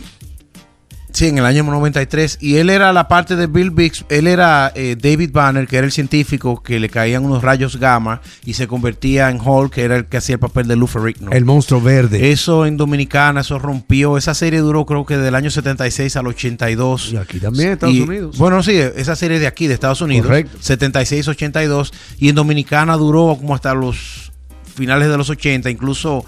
Sí, 1.18 1.26
en 1.26 1.38
el 1.38 1.44
año 1.44 1.64
93. 1.64 2.38
Y 2.40 2.58
él 2.58 2.70
era 2.70 2.92
la 2.92 3.08
parte 3.08 3.34
de 3.34 3.48
Bill 3.48 3.72
Bix. 3.72 4.04
Él 4.08 4.28
era 4.28 4.70
eh, 4.76 4.94
David 4.96 5.32
Banner, 5.32 5.66
que 5.66 5.76
era 5.76 5.84
el 5.84 5.90
científico 5.90 6.62
que 6.62 6.78
le 6.78 6.88
caían 6.88 7.24
unos 7.24 7.42
rayos 7.42 7.76
gamma 7.80 8.20
y 8.44 8.54
se 8.54 8.68
convertía 8.68 9.28
en 9.28 9.40
Hulk, 9.40 9.72
que 9.72 9.82
era 9.82 9.96
el 9.96 10.06
que 10.06 10.18
hacía 10.18 10.34
el 10.34 10.38
papel 10.38 10.68
de 10.68 10.76
Lou 10.76 10.86
Ferrigno. 10.86 11.32
El 11.32 11.44
monstruo 11.44 11.80
verde. 11.80 12.30
Eso 12.30 12.66
en 12.66 12.76
Dominicana, 12.76 13.40
eso 13.40 13.58
rompió. 13.58 14.16
Esa 14.16 14.32
serie 14.32 14.60
duró 14.60 14.86
creo 14.86 15.04
que 15.04 15.16
del 15.16 15.34
año 15.34 15.50
76 15.50 16.14
al 16.14 16.28
82. 16.28 17.14
Y 17.14 17.16
aquí 17.16 17.40
también, 17.40 17.72
Estados 17.72 17.96
Y, 17.96 18.02
Unidos. 18.02 18.38
Bueno, 18.38 18.62
sí, 18.62 18.76
esa 18.76 19.16
serie 19.16 19.40
de 19.40 19.48
aquí, 19.48 19.66
de 19.66 19.74
Estados 19.74 20.00
Unidos. 20.00 20.28
Correcto. 20.28 20.56
76-82. 20.58 21.92
Y 22.20 22.28
en 22.28 22.36
Dominicana 22.36 22.96
duró 22.96 23.36
como 23.40 23.56
hasta 23.56 23.74
los 23.74 24.30
finales 24.72 25.08
de 25.08 25.16
los 25.16 25.28
80. 25.28 25.68
Incluso 25.68 26.24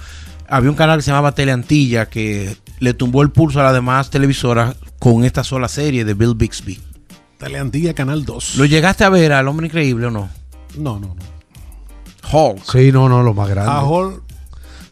había 0.48 0.68
un 0.68 0.74
canal 0.74 0.98
que 0.98 1.02
se 1.02 1.12
llamaba 1.12 1.32
Teleantilla 1.32 2.06
que 2.06 2.56
le 2.80 2.94
tumbó 2.94 3.22
el 3.22 3.30
pulso 3.30 3.60
a 3.60 3.64
las 3.64 3.72
demás 3.74 4.10
televisoras 4.10 4.76
con 4.98 5.24
esta 5.24 5.44
sola 5.44 5.68
serie 5.68 6.04
de 6.04 6.14
Bill 6.14 6.34
Bixby. 6.34 6.80
Teleantilla 7.38 7.94
Canal 7.94 8.24
2. 8.24 8.56
¿Lo 8.56 8.64
llegaste 8.64 9.04
a 9.04 9.08
ver 9.08 9.32
al 9.32 9.48
hombre 9.48 9.66
increíble 9.66 10.06
o 10.06 10.10
no? 10.10 10.28
No, 10.76 10.98
no, 10.98 11.14
no. 11.14 11.30
Hulk. 12.32 12.62
Sí, 12.70 12.92
no, 12.92 13.08
no, 13.08 13.22
lo 13.22 13.34
más 13.34 13.48
grande. 13.48 13.70
A 13.70 13.80
Hall, 13.82 14.22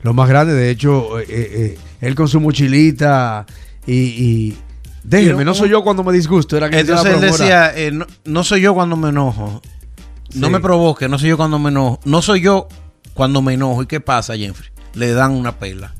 Lo 0.02 0.14
más 0.14 0.28
grande, 0.28 0.54
de 0.54 0.70
hecho, 0.70 1.18
eh, 1.18 1.26
eh, 1.28 1.50
eh, 1.52 1.78
él 2.00 2.14
con 2.14 2.28
su 2.28 2.40
mochilita 2.40 3.44
y... 3.86 3.92
y 3.94 4.56
déjeme, 5.04 5.44
no 5.44 5.54
soy 5.54 5.70
yo 5.70 5.82
cuando 5.82 6.04
me 6.04 6.12
disgusto. 6.12 6.56
Era 6.56 6.70
que 6.70 6.80
Entonces 6.80 7.14
él 7.14 7.20
decía, 7.20 7.76
eh, 7.76 7.90
no, 7.90 8.06
no 8.24 8.44
soy 8.44 8.60
yo 8.62 8.74
cuando 8.74 8.96
me 8.96 9.10
enojo. 9.10 9.60
No 10.34 10.46
Sí. 10.48 10.52
me 10.52 10.60
provoque, 10.60 11.08
no 11.08 11.18
soy 11.18 11.30
yo 11.30 11.36
cuando 11.36 11.58
me 11.58 11.70
enojo. 11.70 12.00
No 12.04 12.20
soy 12.22 12.40
yo 12.42 12.68
cuando 13.14 13.40
me 13.42 13.54
enojo. 13.54 13.82
¿Y 13.82 13.86
qué 13.86 14.00
pasa, 14.00 14.36
Jeffrey? 14.36 14.70
Le 14.94 15.12
dan 15.12 15.32
una 15.32 15.58
pela. 15.58 15.94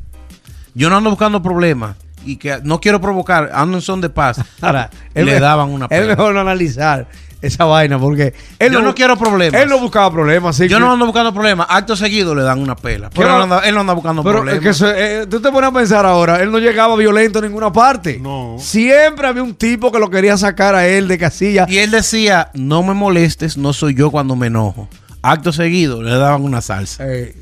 Yo 0.79 0.89
no 0.91 0.97
ando 0.97 1.11
buscando 1.11 1.43
problemas 1.43 1.97
y 2.25 2.37
que 2.37 2.59
no 2.63 2.81
quiero 2.81 3.01
provocar, 3.01 3.51
ando 3.53 3.77
en 3.79 3.83
son 3.83 4.01
de 4.01 4.09
paz. 4.11 4.41
Ahora, 4.61 4.91
Le 5.15 5.41
daban 5.41 5.69
una 5.71 5.87
Es 5.87 5.91
pela. 6.01 6.07
mejor 6.17 6.33
no 6.35 6.41
analizar 6.41 7.07
esa 7.41 7.65
vaina, 7.65 7.99
porque 8.01 8.35
él 8.59 8.73
Yo 8.73 8.83
no 8.83 8.95
quiero 8.97 9.17
problemas. 9.17 9.61
Él 9.63 9.69
no 9.69 9.79
buscaba 9.79 10.11
problemas. 10.11 10.57
sí, 10.57 10.67
Yo 10.69 10.77
que- 10.79 10.81
no 10.85 10.93
ando 10.93 11.07
buscando 11.07 11.33
problemas. 11.33 11.67
Acto 11.71 11.95
seguido 11.97 12.35
le 12.35 12.43
dan 12.43 12.59
una 12.61 12.75
pela. 12.75 13.11
Pero 13.11 13.29
¿Qué 13.29 13.35
él 13.37 13.43
anda, 13.43 13.59
él 13.61 13.75
no 13.75 13.81
anda 13.83 13.93
buscando 13.93 14.23
Pero 14.25 14.39
problemas. 14.39 14.59
es 14.59 14.63
que 14.65 14.69
eso- 14.71 14.93
eh, 14.93 15.27
tú 15.29 15.41
te 15.41 15.51
pones 15.53 15.71
a 15.71 15.73
pensar 15.73 16.05
ahora, 16.07 16.41
él 16.43 16.51
no 16.51 16.59
llegaba 16.59 16.97
violento 16.97 17.39
a 17.39 17.43
ninguna 17.43 17.73
parte. 17.73 18.19
No. 18.21 18.57
Siempre 18.59 19.27
había 19.29 19.43
un 19.45 19.55
tipo 19.55 19.93
que 19.93 19.99
lo 20.01 20.11
quería 20.11 20.37
sacar 20.37 20.75
a 20.75 20.87
él 20.89 21.07
de 21.09 21.17
casilla. 21.19 21.67
Y 21.69 21.79
él 21.79 21.91
decía, 21.93 22.51
no 22.55 22.83
me 22.83 22.95
molestes, 22.95 23.57
no 23.57 23.73
soy 23.73 23.95
yo 23.95 24.11
cuando 24.11 24.35
me 24.37 24.49
enojo. 24.49 24.89
Acto 25.23 25.53
seguido 25.53 26.03
le 26.03 26.11
daban 26.17 26.43
una 26.43 26.61
salsa. 26.61 27.05
Eh, 27.07 27.37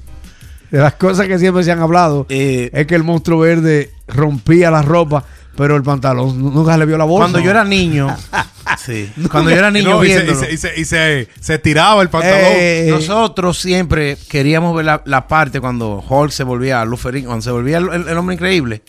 de 0.70 0.78
las 0.78 0.94
cosas 0.94 1.26
que 1.28 1.38
siempre 1.38 1.62
se 1.64 1.72
han 1.72 1.80
hablado 1.80 2.26
Eh, 2.28 2.70
es 2.72 2.86
que 2.86 2.94
el 2.94 3.04
monstruo 3.04 3.40
verde 3.40 3.90
rompía 4.08 4.70
la 4.70 4.82
ropa, 4.82 5.24
pero 5.56 5.76
el 5.76 5.82
pantalón 5.82 6.40
nunca 6.42 6.76
le 6.76 6.86
vio 6.86 6.98
la 6.98 7.04
bolsa. 7.04 7.24
cuando 7.24 7.38
yo 7.40 7.50
era 7.50 7.64
niño, 7.64 8.14
sí, 8.84 9.10
cuando 9.30 9.50
yo 9.50 9.56
era 9.56 9.70
niño 9.70 9.90
No, 9.90 10.04
y 10.04 10.08
se, 10.08 10.12
y 10.12 10.16
viéndolo, 10.16 10.40
se- 10.40 10.52
y 10.52 10.56
se- 10.56 10.80
y 10.80 10.84
se- 10.84 11.28
se 11.40 11.58
tiraba 11.58 12.02
el 12.02 12.08
pantalón. 12.10 12.38
Eh, 12.56 12.86
nosotros 12.90 13.58
siempre 13.58 14.16
queríamos 14.28 14.74
ver 14.76 14.84
la, 14.84 15.02
la 15.06 15.26
parte 15.28 15.60
cuando 15.60 16.04
Hulk 16.08 16.30
se 16.30 16.44
volvía 16.44 16.84
Luferín, 16.84 17.24
cuando 17.26 17.42
se 17.42 17.50
volvía 17.50 17.78
el, 17.78 17.88
el- 17.92 18.08
el 18.08 18.18
hombre 18.18 18.34
increíble. 18.34 18.82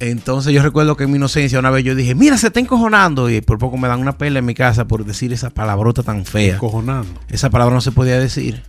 Entonces 0.00 0.52
yo 0.52 0.62
recuerdo 0.62 0.96
que 0.96 1.04
en 1.04 1.10
mi 1.12 1.16
inocencia 1.16 1.58
una 1.58 1.70
vez 1.70 1.84
yo 1.84 1.94
dije, 1.94 2.14
mira, 2.14 2.36
se 2.36 2.48
está 2.48 2.60
encojonando. 2.60 3.30
Y 3.30 3.40
por 3.40 3.58
poco 3.58 3.76
me 3.78 3.88
dan 3.88 4.00
una 4.00 4.18
pela 4.18 4.40
en 4.40 4.44
mi 4.44 4.54
casa 4.54 4.86
por 4.86 5.04
decir 5.04 5.32
esa 5.32 5.50
palabrota 5.50 6.02
tan 6.02 6.24
fea. 6.26 6.54
Encojonando. 6.54 7.20
Esa 7.30 7.48
palabra 7.48 7.74
no 7.74 7.80
se 7.80 7.92
podía 7.92 8.18
decir. 8.18 8.62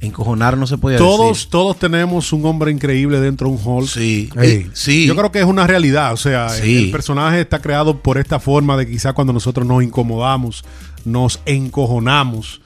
Encojonar 0.00 0.58
no 0.58 0.66
se 0.66 0.76
podía 0.76 0.98
Todos, 0.98 1.36
decir. 1.38 1.50
todos 1.50 1.78
tenemos 1.78 2.32
un 2.32 2.44
hombre 2.44 2.70
increíble 2.70 3.18
dentro 3.18 3.48
de 3.48 3.54
un. 3.54 3.86
Sí, 3.86 4.28
Ey. 4.36 4.50
Eh, 4.50 4.70
sí. 4.74 5.06
Yo 5.06 5.16
creo 5.16 5.32
que 5.32 5.40
es 5.40 5.46
una 5.46 5.66
realidad. 5.66 6.12
O 6.12 6.16
sea, 6.18 6.48
Sí. 6.50 6.84
el 6.84 6.90
personaje 6.90 7.40
está 7.40 7.60
creado 7.60 7.98
por 8.02 8.18
esta 8.18 8.38
forma 8.38 8.76
de 8.76 8.86
quizá 8.86 9.14
cuando 9.14 9.32
nosotros 9.32 9.66
nos 9.66 9.82
incomodamos, 9.82 10.64
nos 11.04 11.40
encojonamos, 11.46 12.60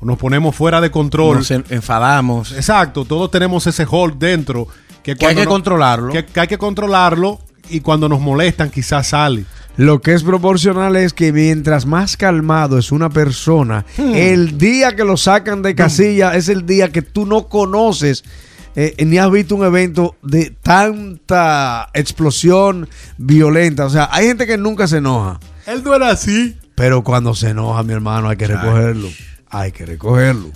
nos 0.00 0.16
ponemos 0.18 0.54
fuera 0.54 0.80
de 0.80 0.90
control. 0.90 1.38
nos 1.38 1.50
en- 1.50 1.64
enfadamos. 1.70 2.52
Exacto, 2.52 3.04
todos 3.04 3.30
tenemos 3.30 3.66
ese 3.66 3.84
Hulk 3.88 4.16
dentro. 4.18 4.66
Que, 5.02 5.16
Que 5.16 5.26
hay 5.26 5.34
que 5.34 5.44
no- 5.44 5.50
controlarlo. 5.50 6.12
Que, 6.12 6.24
que 6.26 6.40
hay 6.40 6.46
que 6.46 6.58
controlarlo 6.58 7.40
y 7.68 7.80
cuando 7.80 8.08
nos 8.08 8.20
molestan 8.20 8.70
quizás 8.70 9.08
sale. 9.08 9.44
Lo 9.76 10.00
que 10.02 10.12
es 10.12 10.22
proporcional 10.22 10.96
es 10.96 11.12
que 11.14 11.32
mientras 11.32 11.86
más 11.86 12.16
calmado 12.16 12.76
es 12.78 12.92
una 12.92 13.08
persona, 13.08 13.84
Hmm. 13.96 14.14
el 14.14 14.58
día 14.58 14.94
que 14.94 15.04
lo 15.04 15.16
sacan 15.16 15.62
de 15.62 15.74
casilla 15.74 16.34
es 16.36 16.48
el 16.48 16.66
día 16.66 16.90
que 16.90 17.02
tú 17.02 17.24
no 17.26 17.48
conoces 17.48 18.24
eh, 18.76 18.94
ni 19.04 19.18
has 19.18 19.30
visto 19.32 19.56
un 19.56 19.64
evento 19.64 20.14
de 20.22 20.50
tanta 20.62 21.88
explosión 21.92 22.88
violenta. 23.18 23.84
O 23.86 23.90
sea, 23.90 24.08
hay 24.12 24.26
gente 24.26 24.46
que 24.46 24.56
nunca 24.58 24.86
se 24.86 24.98
enoja, 24.98 25.40
Él 25.66 25.82
no 25.84 25.94
era 25.94 26.10
así. 26.10 26.56
pero 26.76 27.02
cuando 27.02 27.34
se 27.34 27.50
enoja, 27.50 27.82
mi 27.82 27.92
hermano, 27.94 28.28
hay 28.28 28.36
que 28.36 28.46
recogerlo. 28.46 29.08
Hay 29.50 29.72
que 29.72 29.86
recogerlo. 29.86 30.50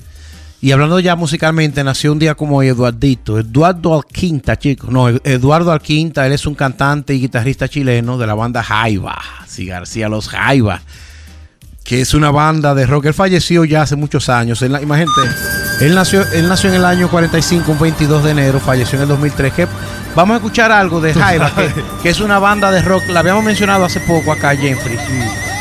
Y 0.64 0.72
hablando 0.72 0.98
ya 0.98 1.14
musicalmente, 1.14 1.84
nació 1.84 2.10
un 2.10 2.18
día 2.18 2.34
como 2.34 2.56
hoy 2.56 2.68
Eduardito, 2.68 3.38
Eduardo 3.38 3.94
Alquinta, 3.94 4.58
chicos. 4.58 4.88
No, 4.88 5.10
Eduardo 5.10 5.70
Alquinta, 5.70 6.26
él 6.26 6.32
es 6.32 6.46
un 6.46 6.54
cantante 6.54 7.14
y 7.14 7.20
guitarrista 7.20 7.68
chileno 7.68 8.16
de 8.16 8.26
la 8.26 8.32
banda 8.32 8.62
Jaiba, 8.62 9.14
sí, 9.46 9.66
García 9.66 10.08
Los 10.08 10.30
Jaiba, 10.30 10.80
que 11.84 12.00
es 12.00 12.14
una 12.14 12.30
banda 12.30 12.74
de 12.74 12.86
rock. 12.86 13.04
Él 13.04 13.12
falleció 13.12 13.66
ya 13.66 13.82
hace 13.82 13.94
muchos 13.94 14.30
años. 14.30 14.62
Él, 14.62 14.74
imagínate, 14.80 15.20
él 15.82 15.94
nació, 15.94 16.22
él 16.32 16.48
nació 16.48 16.70
en 16.70 16.76
el 16.76 16.86
año 16.86 17.10
45, 17.10 17.70
un 17.70 17.78
22 17.78 18.24
de 18.24 18.30
enero, 18.30 18.58
falleció 18.58 18.96
en 18.96 19.02
el 19.02 19.08
2003. 19.08 19.52
Que 19.52 19.68
vamos 20.16 20.32
a 20.32 20.36
escuchar 20.38 20.72
algo 20.72 20.98
de 20.98 21.12
Jaiba, 21.12 21.54
que, 21.54 21.74
que 22.02 22.08
es 22.08 22.20
una 22.20 22.38
banda 22.38 22.70
de 22.70 22.80
rock. 22.80 23.02
La 23.10 23.20
habíamos 23.20 23.44
mencionado 23.44 23.84
hace 23.84 24.00
poco 24.00 24.32
acá, 24.32 24.56
Jeffrey. 24.56 24.96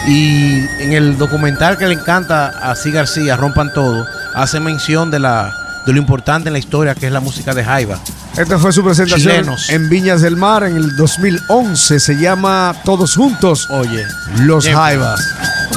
Y 0.07 0.65
en 0.79 0.93
el 0.93 1.17
documental 1.17 1.77
que 1.77 1.88
le 1.88 1.93
encanta 1.93 2.48
a 2.48 2.74
C. 2.74 2.91
García, 2.91 3.36
Rompan 3.36 3.74
Todo, 3.74 4.05
hace 4.36 4.60
mención 4.60 5.12
de, 5.12 5.20
la, 5.20 5.54
de 5.86 5.94
lo 5.94 6.00
importante 6.00 6.50
en 6.50 6.54
la 6.54 6.60
historia 6.60 6.96
que 6.96 7.08
es 7.08 7.12
la 7.12 7.20
música 7.20 7.54
de 7.54 7.63
Jaiba. 7.63 8.00
Esta 8.38 8.58
fue 8.58 8.72
su 8.74 8.84
presentación 8.84 9.32
Chilenos. 9.32 9.70
en 9.70 9.90
Viñas 9.90 10.22
del 10.22 10.36
Mar 10.36 10.63
en 10.63 10.75
el 10.78 10.96
2011. 10.96 12.00
Se 12.00 12.18
llama 12.18 12.75
Todos 12.84 13.16
Juntos, 13.16 13.68
Oye, 13.70 14.06
Los 14.40 14.66
Bien. 14.66 14.75
Jaivas. 14.78 15.22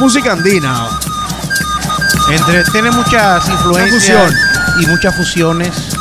Música 0.00 0.32
andina. 0.32 0.86
entre, 2.30 2.64
tiene 2.72 2.90
muchas 2.90 3.46
influencias 3.48 4.32
y 4.80 4.86
muchas 4.86 5.14
fusiones. 5.14 5.95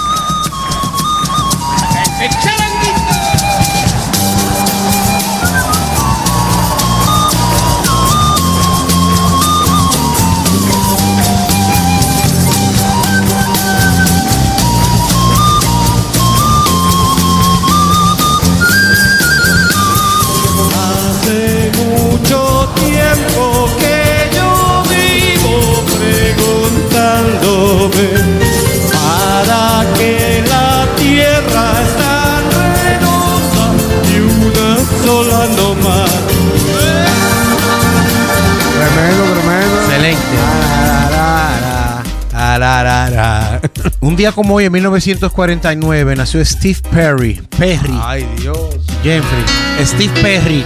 Un 44.01 44.15
día 44.15 44.31
como 44.31 44.55
hoy, 44.55 44.65
en 44.65 44.71
1949, 44.71 46.15
nació 46.15 46.43
Steve 46.45 46.79
Perry. 46.91 47.41
Perry. 47.57 47.99
Ay, 48.01 48.27
Dios. 48.37 48.57
Jeffrey. 49.03 49.43
Steve 49.85 50.13
Perry. 50.21 50.63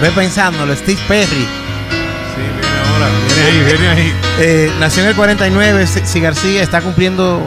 Ve 0.00 0.10
pensándolo, 0.10 0.74
Steve 0.76 0.98
Perry. 1.08 1.26
Sí, 1.26 2.42
viene 2.60 2.78
ahora. 2.88 3.06
Viene 3.28 3.42
ahí, 3.42 3.64
viene 3.64 3.88
ahí. 3.88 4.14
Eh, 4.38 4.70
nació 4.80 5.02
en 5.02 5.08
el 5.10 5.16
49. 5.16 5.86
Si 5.86 6.20
García 6.20 6.62
está 6.62 6.80
cumpliendo 6.80 7.42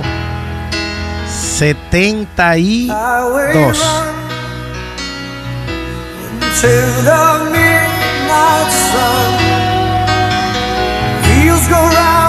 72. 1.27 2.89
To 6.61 6.67
the 6.67 7.49
midnight 7.51 8.69
sun, 8.69 9.31
wheels 11.23 11.67
go 11.69 11.77
round 11.77 12.28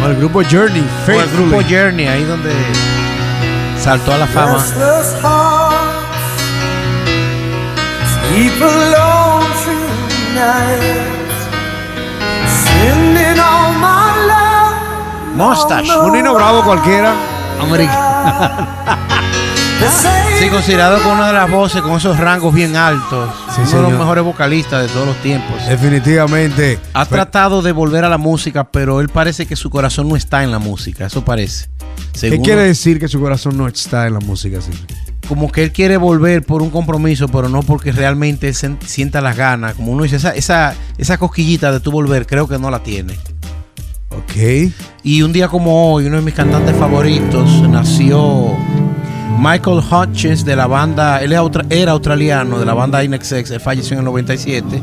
Con 0.00 0.10
el 0.10 0.16
grupo 0.16 0.42
Journey, 0.50 0.86
Con 1.04 1.14
el 1.16 1.30
grupo. 1.30 1.62
Journey, 1.68 2.06
ahí 2.06 2.24
donde 2.24 2.52
saltó 3.78 4.14
a 4.14 4.18
la 4.18 4.26
fama. 4.26 4.58
Mustache. 15.34 15.98
Un 15.98 16.12
the 16.12 16.16
Nino 16.16 16.34
Bravo 16.34 16.62
cualquiera. 16.64 17.12
Americano. 17.60 18.66
Sí, 20.38 20.48
considerado 20.50 20.98
como 21.02 21.14
una 21.14 21.26
de 21.28 21.32
las 21.34 21.50
voces 21.50 21.80
con 21.82 21.92
esos 21.92 22.18
rangos 22.18 22.52
bien 22.52 22.76
altos. 22.76 23.30
Sí, 23.64 23.72
uno 23.72 23.82
de 23.86 23.90
los 23.90 23.98
mejores 23.98 24.24
vocalistas 24.24 24.82
de 24.82 24.88
todos 24.88 25.06
los 25.06 25.16
tiempos. 25.22 25.56
Definitivamente. 25.68 26.78
Ha 26.92 27.04
Pero- 27.04 27.22
tratado 27.22 27.62
de 27.62 27.72
volver 27.72 28.04
a 28.04 28.08
la 28.08 28.18
música, 28.18 28.64
pero 28.70 29.00
él 29.00 29.08
parece 29.08 29.46
que 29.46 29.56
su 29.56 29.70
corazón 29.70 30.08
no 30.08 30.16
está 30.16 30.42
en 30.44 30.50
la 30.50 30.58
música. 30.58 31.06
Eso 31.06 31.24
parece. 31.24 31.68
¿Qué 32.20 32.40
quiere 32.40 32.62
decir 32.62 32.98
que 33.00 33.08
su 33.08 33.20
corazón 33.20 33.56
no 33.56 33.66
está 33.66 34.06
en 34.06 34.14
la 34.14 34.20
música 34.20 34.58
así? 34.58 34.70
Como 35.28 35.50
que 35.50 35.64
él 35.64 35.72
quiere 35.72 35.96
volver 35.96 36.44
por 36.44 36.62
un 36.62 36.70
compromiso, 36.70 37.26
pero 37.28 37.48
no 37.48 37.62
porque 37.62 37.90
realmente 37.92 38.52
se- 38.54 38.76
sienta 38.84 39.20
las 39.20 39.36
ganas. 39.36 39.74
Como 39.74 39.92
uno 39.92 40.04
dice, 40.04 40.16
esa, 40.16 40.30
esa, 40.34 40.74
esa 40.98 41.18
cosquillita 41.18 41.72
de 41.72 41.80
tu 41.80 41.90
volver, 41.90 42.26
creo 42.26 42.46
que 42.46 42.58
no 42.58 42.70
la 42.70 42.82
tiene. 42.82 43.14
Ok. 44.10 44.72
Y 45.02 45.22
un 45.22 45.32
día 45.32 45.48
como 45.48 45.92
hoy, 45.92 46.06
uno 46.06 46.16
de 46.16 46.22
mis 46.22 46.34
cantantes 46.34 46.76
favoritos 46.76 47.62
nació 47.68 48.56
Michael 49.38 49.82
Hutchins 49.90 50.44
de 50.44 50.56
la 50.56 50.66
banda, 50.66 51.20
él 51.20 51.32
era, 51.32 51.92
australiano 51.92 52.58
de 52.58 52.64
la 52.64 52.74
banda 52.74 53.04
Inexex, 53.04 53.50
él 53.50 53.60
falleció 53.60 53.94
en 53.94 53.98
el 54.00 54.04
97. 54.06 54.82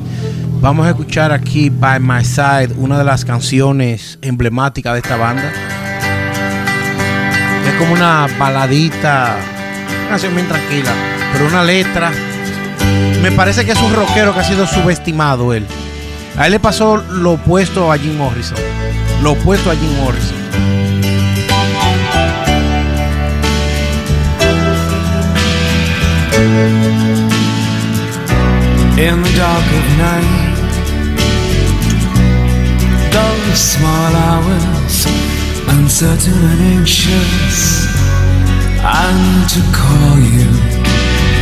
Vamos 0.62 0.86
a 0.86 0.92
escuchar 0.92 1.32
aquí 1.32 1.70
By 1.70 2.00
My 2.00 2.24
Side, 2.24 2.74
una 2.78 2.98
de 2.98 3.04
las 3.04 3.26
canciones 3.26 4.20
emblemáticas 4.22 4.94
de 4.94 5.00
esta 5.00 5.18
banda. 5.18 5.52
Es 7.68 7.74
como 7.80 7.94
una 7.94 8.28
baladita, 8.38 9.38
una 10.02 10.10
canción 10.10 10.36
bien 10.36 10.48
tranquila, 10.48 10.92
pero 11.34 11.48
una 11.48 11.64
letra. 11.64 12.12
Me 13.22 13.32
parece 13.32 13.66
que 13.66 13.72
es 13.72 13.82
un 13.82 13.94
rockero 13.94 14.34
que 14.34 14.40
ha 14.40 14.44
sido 14.44 14.68
subestimado 14.68 15.54
él. 15.54 15.66
A 16.38 16.46
él 16.46 16.52
le 16.52 16.60
pasó 16.60 16.98
lo 16.98 17.34
opuesto 17.34 17.92
a 17.92 17.98
Jim 17.98 18.18
Morrison. 18.18 18.58
Lo 19.22 19.32
opuesto 19.32 19.72
a 19.72 19.76
Jim 19.76 19.98
Morrison. 20.00 20.38
In 28.98 29.22
the 29.24 29.34
dark 29.36 29.66
of 29.66 29.86
night. 29.98 30.54
Those 33.12 33.60
small 33.60 34.16
hours, 34.16 35.08
uncertain 35.68 36.34
and 36.34 36.62
anxious, 36.78 37.88
and 38.84 39.50
to 39.50 39.62
call 39.74 40.20
you. 40.20 40.50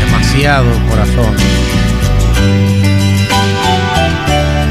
Demasiado 0.06 0.70
corazón. 0.90 1.36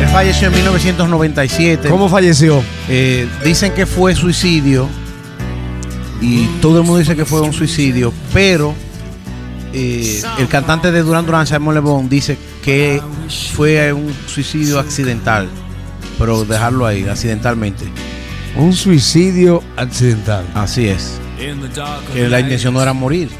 Él 0.00 0.08
falleció 0.08 0.48
en 0.48 0.54
1997. 0.54 1.88
¿Cómo 1.90 2.08
falleció? 2.08 2.62
Eh, 2.88 3.28
dicen 3.44 3.72
que 3.74 3.84
fue 3.84 4.14
suicidio 4.14 4.88
y 6.22 6.46
todo 6.62 6.78
el 6.78 6.84
mundo 6.84 6.98
dice 6.98 7.14
que 7.14 7.26
fue 7.26 7.42
un 7.42 7.52
suicidio, 7.52 8.12
pero 8.32 8.74
eh, 9.74 10.22
el 10.38 10.48
cantante 10.48 10.90
de 10.90 11.02
Duran 11.02 11.26
Duran, 11.26 11.46
Simon 11.46 11.74
Le 11.74 11.80
Bon, 11.80 12.08
dice 12.08 12.38
que 12.64 13.02
fue 13.54 13.92
un 13.92 14.14
suicidio 14.26 14.78
accidental, 14.78 15.48
pero 16.18 16.44
dejarlo 16.44 16.86
ahí, 16.86 17.06
accidentalmente. 17.08 17.84
Un 18.56 18.72
suicidio 18.72 19.62
accidental. 19.76 20.44
Así 20.54 20.88
es. 20.88 21.20
Que 22.12 22.28
la 22.28 22.40
intención 22.40 22.74
no 22.74 22.82
era 22.82 22.92
morir. 22.92 23.30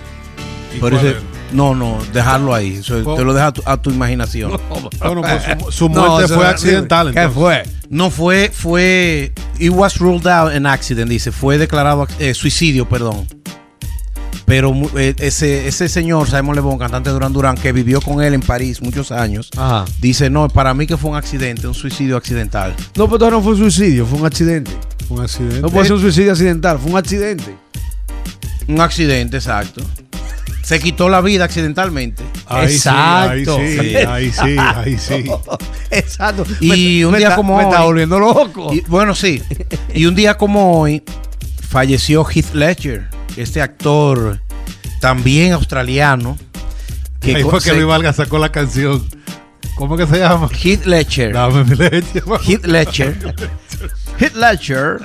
¿Y 0.75 0.79
Por 0.79 0.93
cuál 0.93 1.07
eso, 1.07 1.17
es? 1.19 1.23
no, 1.53 1.75
no, 1.75 1.99
dejarlo 2.13 2.55
ahí. 2.55 2.77
Eso 2.77 3.17
te 3.17 3.25
lo 3.25 3.35
deja 3.35 3.49
a 3.49 3.53
tu, 3.53 3.63
a 3.67 3.77
tu 3.77 3.91
imaginación. 3.91 4.53
Bueno, 5.01 5.23
pues 5.23 5.43
su, 5.69 5.73
su 5.73 5.89
muerte 5.91 6.33
fue 6.33 6.47
accidental. 6.47 7.13
¿Qué 7.13 7.21
entonces. 7.21 7.43
fue? 7.67 7.81
No 7.91 8.09
fue, 8.09 8.51
fue, 8.55 9.33
it 9.59 9.71
was 9.71 9.99
ruled 9.99 10.27
out 10.29 10.53
an 10.53 10.65
accident, 10.65 11.11
dice, 11.11 11.33
fue 11.33 11.59
declarado 11.59 12.07
eh, 12.21 12.35
suicidio, 12.35 12.89
perdón. 12.89 13.27
Pero 14.51 14.75
eh, 14.99 15.15
ese, 15.19 15.69
ese 15.69 15.89
señor, 15.89 16.29
Simon 16.29 16.57
Le 16.57 16.61
Bon, 16.61 16.77
cantante 16.77 17.09
de 17.09 17.15
Duran 17.15 17.33
Duran, 17.33 17.57
que 17.57 17.71
vivió 17.71 18.01
con 18.01 18.21
él 18.21 18.35
en 18.35 18.41
París 18.41 18.83
muchos 18.83 19.13
años, 19.13 19.49
Ajá. 19.57 19.85
dice, 20.01 20.29
no, 20.29 20.49
para 20.49 20.75
mí 20.75 20.89
que 20.89 20.97
fue 20.97 21.09
un 21.11 21.17
accidente, 21.17 21.69
un 21.69 21.75
suicidio 21.75 22.17
accidental. 22.17 22.75
No, 22.97 23.09
pero 23.09 23.31
no 23.31 23.41
fue 23.43 23.53
un 23.53 23.59
suicidio, 23.59 24.05
fue 24.07 24.19
un 24.19 24.27
accidente. 24.27 24.73
Fue 25.07 25.19
un 25.19 25.23
accidente. 25.23 25.61
No 25.61 25.69
puede 25.71 25.85
ser 25.87 25.95
un 25.95 26.03
suicidio 26.03 26.33
accidental, 26.33 26.81
fue 26.81 26.91
un 26.91 26.99
accidente. 26.99 27.55
Un 28.67 28.81
accidente, 28.81 29.37
exacto. 29.37 29.83
Se 30.65 30.81
quitó 30.81 31.09
la 31.09 31.21
vida 31.21 31.45
accidentalmente. 31.45 32.25
Ahí 32.47 32.73
Exacto. 32.75 33.57
Sí, 33.57 33.95
ahí 33.97 33.97
sí, 33.97 33.97
ahí 33.97 34.33
sí, 34.33 34.57
ahí 34.59 34.99
sí. 35.25 35.31
Exacto. 35.93 36.45
Y 36.61 37.05
un 37.05 37.13
me 37.13 37.19
día 37.19 37.29
está- 37.29 37.37
como 37.37 37.57
Me 37.57 37.63
está 37.63 37.83
hoy- 37.83 37.87
volviendo 37.87 38.19
loco. 38.19 38.75
Y, 38.75 38.81
bueno, 38.89 39.15
sí. 39.15 39.41
Y 39.95 40.07
un 40.07 40.17
día 40.17 40.37
como 40.37 40.81
hoy 40.81 41.05
falleció 41.69 42.25
Heath 42.29 42.53
Ledger, 42.55 43.09
este 43.43 43.61
actor 43.63 44.41
también 45.01 45.53
australiano. 45.53 46.37
Que 47.21 47.37
Ahí 47.37 47.43
fue 47.43 47.61
que 47.61 47.73
Luis 47.75 47.87
Valga 47.87 48.13
sacó 48.13 48.39
la 48.39 48.51
canción. 48.51 49.05
¿Cómo 49.77 49.97
que 49.97 50.07
se 50.07 50.19
llama? 50.19 50.49
Heath 50.63 50.85
Ledger. 50.85 51.33
Dame 51.33 51.65
mi 51.65 51.75
leche. 51.77 52.23
Heath 52.47 52.65
Ledger. 52.67 53.35
Heath 54.19 54.35
Ledger. 54.35 54.99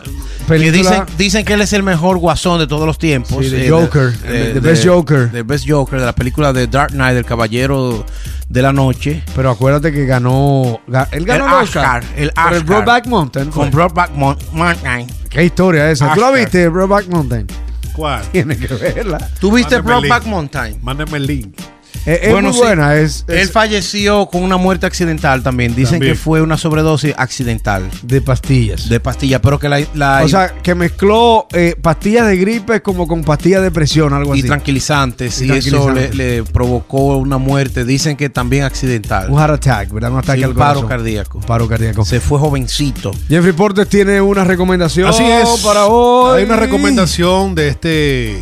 Que 0.48 0.72
dicen, 0.72 1.04
dicen 1.18 1.46
que 1.46 1.54
él 1.54 1.62
es 1.62 1.74
el 1.74 1.82
mejor 1.84 2.18
guasón 2.18 2.60
de 2.60 2.68
todos 2.68 2.86
los 2.86 2.98
tiempos. 2.98 3.44
Sí, 3.46 3.50
de 3.52 3.68
Eh, 3.68 3.70
Joker, 3.70 4.14
the 4.22 4.60
best 4.60 4.86
Joker. 4.86 5.32
The 5.32 5.44
best 5.44 5.66
Joker 5.68 6.00
de 6.00 6.06
la 6.06 6.14
película 6.14 6.52
de 6.54 6.68
Dark 6.68 6.92
Knight, 6.92 7.18
el 7.18 7.26
caballero 7.26 8.06
de 8.50 8.62
la 8.62 8.72
noche. 8.74 9.24
Pero 9.36 9.50
acuérdate 9.50 9.92
que 9.92 10.06
ganó. 10.06 10.80
ga- 10.88 11.08
Él 11.12 11.26
ganó 11.26 11.46
El 11.48 11.52
el 11.54 11.64
Oscar. 11.64 12.04
Oscar, 12.04 12.04
el 12.18 12.28
Oscar. 12.30 12.64
Brokeback 12.66 13.08
Mountain. 13.08 13.50
Con 13.52 13.72
Brokeback 13.72 14.12
Mon- 14.12 14.38
Mountain. 14.52 15.08
Qué 15.30 15.46
historia 15.46 15.90
esa. 15.90 16.14
¿Tú 16.14 16.20
la 16.22 16.32
viste, 16.32 16.68
Brokeback 16.70 17.08
Mountain? 17.08 17.48
¿Cuál? 17.96 18.24
Tiene 18.32 18.58
que 18.58 18.68
verla. 18.74 19.18
¿Tú 19.40 19.52
viste 19.52 19.76
Mándame 19.76 19.96
el 19.96 20.02
Brokeback. 20.10 20.26
Mountain? 20.26 20.80
Mándame 20.82 21.18
el 21.18 21.28
link. 21.28 21.58
Es, 22.06 22.20
es 22.24 22.32
Bueno, 22.32 22.50
muy 22.50 22.58
sí. 22.58 22.64
buena. 22.64 22.96
Es, 22.96 23.26
es 23.28 23.42
Él 23.42 23.50
falleció 23.50 24.28
con 24.28 24.44
una 24.44 24.58
muerte 24.58 24.86
accidental 24.86 25.42
también. 25.44 25.74
Dicen 25.76 25.94
También. 25.96 26.14
que 26.14 26.20
fue 26.20 26.42
una 26.42 26.58
sobredosis 26.58 27.14
accidental 27.18 27.90
de 28.04 28.22
pastillas. 28.22 28.88
de 28.90 29.00
pastillas, 29.00 29.42
pero 29.42 29.58
que 29.60 29.70
la, 29.70 29.82
la- 29.96 30.22
o 30.24 30.28
sea, 30.28 30.54
que 30.62 30.76
mezcló 30.76 31.48
eh, 31.54 31.76
pastillas 31.82 32.28
de 32.28 32.38
gripe 32.38 32.82
como 32.82 33.08
con 33.08 33.24
pastillas 33.24 33.62
de 33.64 33.72
presión, 33.72 34.14
algo 34.14 34.36
y 34.36 34.40
así. 34.40 34.48
tranquilizantes 34.48 35.42
Y 35.42 35.46
y, 35.46 35.52
eso 35.52 35.90
le, 35.90 36.08
tranquilizantes. 36.10 36.16
le 36.16 36.44
provocó 36.44 37.18
una 37.18 37.38
muerte. 37.38 37.86
Dicen 37.86 38.16
que 38.18 38.30
también 38.30 38.64
accidental. 38.64 39.30
Un 39.32 39.40
heart 39.40 39.54
attack, 39.56 39.92
¿verdad? 39.92 40.12
Un 40.12 40.20
ataque 40.20 40.40
Sí, 40.40 40.44
al 40.44 40.54
paro 40.54 40.82
corazón. 40.82 40.90
cardíaco. 40.90 41.40
Paro 41.42 41.68
cardíaco. 41.68 42.06
Se 42.06 42.20
fue 42.20 42.38
jovencito. 42.40 43.12
Jeffrey 43.28 43.54
Portes 43.54 43.88
tiene 43.90 44.22
una 44.22 44.44
recomendación 44.44 45.10
Así 45.10 45.24
es. 45.24 45.62
para 45.64 45.88
hoy. 45.88 46.40
Hay 46.40 46.46
una 46.46 46.56
recomendación 46.58 47.56
de 47.56 47.70
este, 47.70 48.42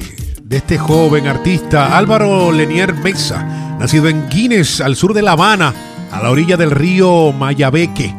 este 0.58 0.78
joven 0.78 1.28
artista, 1.28 1.98
Álvaro 1.98 2.52
Lenier 2.52 2.94
Mesa, 2.94 3.44
nacido 3.80 4.08
en 4.08 4.30
Guinness, 4.30 4.82
al 4.82 4.96
sur 4.96 5.14
de 5.14 5.22
La 5.22 5.32
Habana, 5.32 5.74
a 6.12 6.22
la 6.22 6.30
orilla 6.30 6.58
del 6.58 6.72
río 6.72 7.32
Mayabeque. 7.32 8.14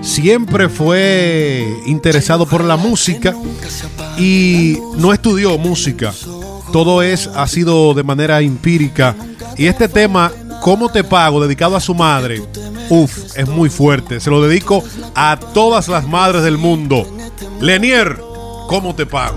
Siempre 0.00 0.68
fue 0.68 1.66
interesado 1.86 2.46
por 2.46 2.64
la 2.64 2.76
música 2.76 3.34
y 4.16 4.78
no 4.96 5.12
estudió 5.12 5.58
música. 5.58 6.14
Todo 6.72 7.02
es 7.02 7.26
ha 7.26 7.46
sido 7.46 7.92
de 7.94 8.02
manera 8.02 8.40
empírica. 8.40 9.14
Y 9.56 9.66
este 9.66 9.88
tema, 9.88 10.32
¿Cómo 10.60 10.88
te 10.90 11.04
pago? 11.04 11.40
dedicado 11.40 11.76
a 11.76 11.80
su 11.80 11.94
madre, 11.94 12.42
uf, 12.88 13.36
es 13.36 13.48
muy 13.48 13.70
fuerte. 13.70 14.20
Se 14.20 14.30
lo 14.30 14.42
dedico 14.42 14.82
a 15.14 15.38
todas 15.54 15.88
las 15.88 16.06
madres 16.06 16.42
del 16.42 16.58
mundo. 16.58 17.06
Lenier, 17.60 18.18
¿cómo 18.68 18.94
te 18.94 19.06
pago? 19.06 19.36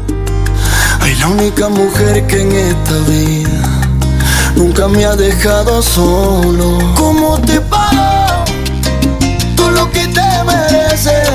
La 1.21 1.27
única 1.27 1.69
mujer 1.69 2.25
que 2.25 2.41
en 2.41 2.51
esta 2.51 2.97
vida 3.07 3.61
nunca 4.55 4.87
me 4.87 5.05
ha 5.05 5.15
dejado 5.15 5.79
solo. 5.83 6.79
¿Cómo 6.97 7.39
te 7.41 7.61
pago? 7.61 8.43
Todo 9.55 9.69
lo 9.69 9.91
que 9.91 10.07
te 10.07 10.43
mereces. 10.43 11.29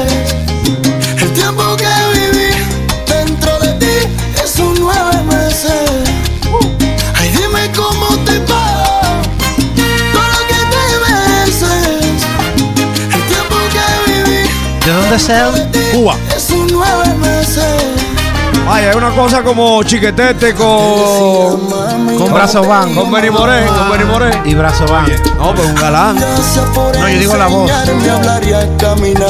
El 1.23 1.33
tiempo 1.35 1.63
que 1.77 1.87
viví 2.19 2.51
dentro 3.07 3.61
de 3.61 3.75
ti 3.75 3.97
es 4.43 4.59
un 4.59 4.75
nueve 4.81 5.23
meses. 5.23 5.89
Ay, 7.15 7.31
dime 7.31 7.71
cómo 7.77 8.09
te 8.25 8.41
pago. 8.41 9.23
Todo 10.13 10.27
lo 10.35 10.43
que 10.51 10.61
te 10.73 10.85
mereces. 11.07 12.25
El 13.15 13.23
tiempo 13.29 13.57
que 13.71 14.13
viví 14.13 14.49
¿De 14.85 14.93
dónde 14.93 15.15
es 15.15 15.29
él? 15.29 15.93
Cuba. 15.93 16.17
es 16.37 16.51
un 16.51 16.67
nueve 16.73 17.15
meses. 17.21 17.36
Ay, 18.69 18.87
hay 18.87 18.97
una 18.97 19.11
cosa 19.11 19.43
como 19.43 19.83
chiquetete 19.83 20.55
con. 20.55 21.69
Con 22.19 22.33
brazo 22.33 22.63
van. 22.65 22.95
Con 22.95 23.11
Benny 23.13 23.31
Moré, 23.31 23.67
con 23.67 23.91
Benny 23.91 24.05
Moré. 24.05 24.31
Y 24.45 24.55
brazo 24.55 24.87
van. 24.87 25.07
No, 25.39 25.55
pero 25.55 25.69
un 25.69 25.75
galán. 25.75 26.17
No, 26.17 27.09
yo 27.09 27.19
digo 27.19 27.37
la 27.37 27.47
voz. 27.47 27.71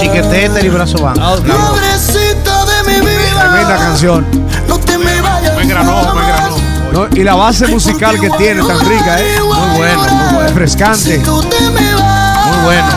Chiquetete 0.00 0.64
y 0.64 0.68
brazo 0.68 0.98
van. 1.02 1.18
Ah, 1.20 1.36
la 1.44 1.54
de 1.54 2.90
mi 2.90 3.00
vida. 3.06 3.40
Tremenda 3.40 3.76
canción. 3.76 4.26
No 4.68 4.78
te 4.78 4.96
me 4.96 5.20
vayas. 5.20 5.56
Me 5.56 5.62
engranó, 5.62 6.14
me 6.14 6.20
engranó. 6.22 6.56
¿no? 6.92 7.08
Y 7.14 7.22
la 7.22 7.34
base 7.34 7.66
musical 7.66 8.18
que 8.18 8.30
tiene 8.30 8.62
tan 8.62 8.80
rica, 8.88 9.20
¿eh? 9.20 9.38
Muy 9.40 9.76
bueno, 9.76 10.02
muy 10.02 10.34
bueno. 10.34 10.48
Refrescante. 10.48 11.18
Muy 11.18 12.64
bueno. 12.64 12.88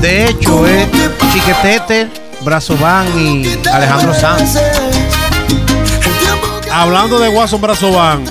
De 0.00 0.28
hecho, 0.28 0.66
es 0.66 0.88
Chiquetete, 1.32 2.10
Brazo 2.42 2.76
Van 2.76 3.06
y 3.18 3.58
Alejandro 3.72 4.14
Sanz. 4.14 4.58
Hablando 6.72 7.18
de 7.18 7.28
Watson 7.28 7.60
Brazo 7.60 7.92
Van, 7.92 8.24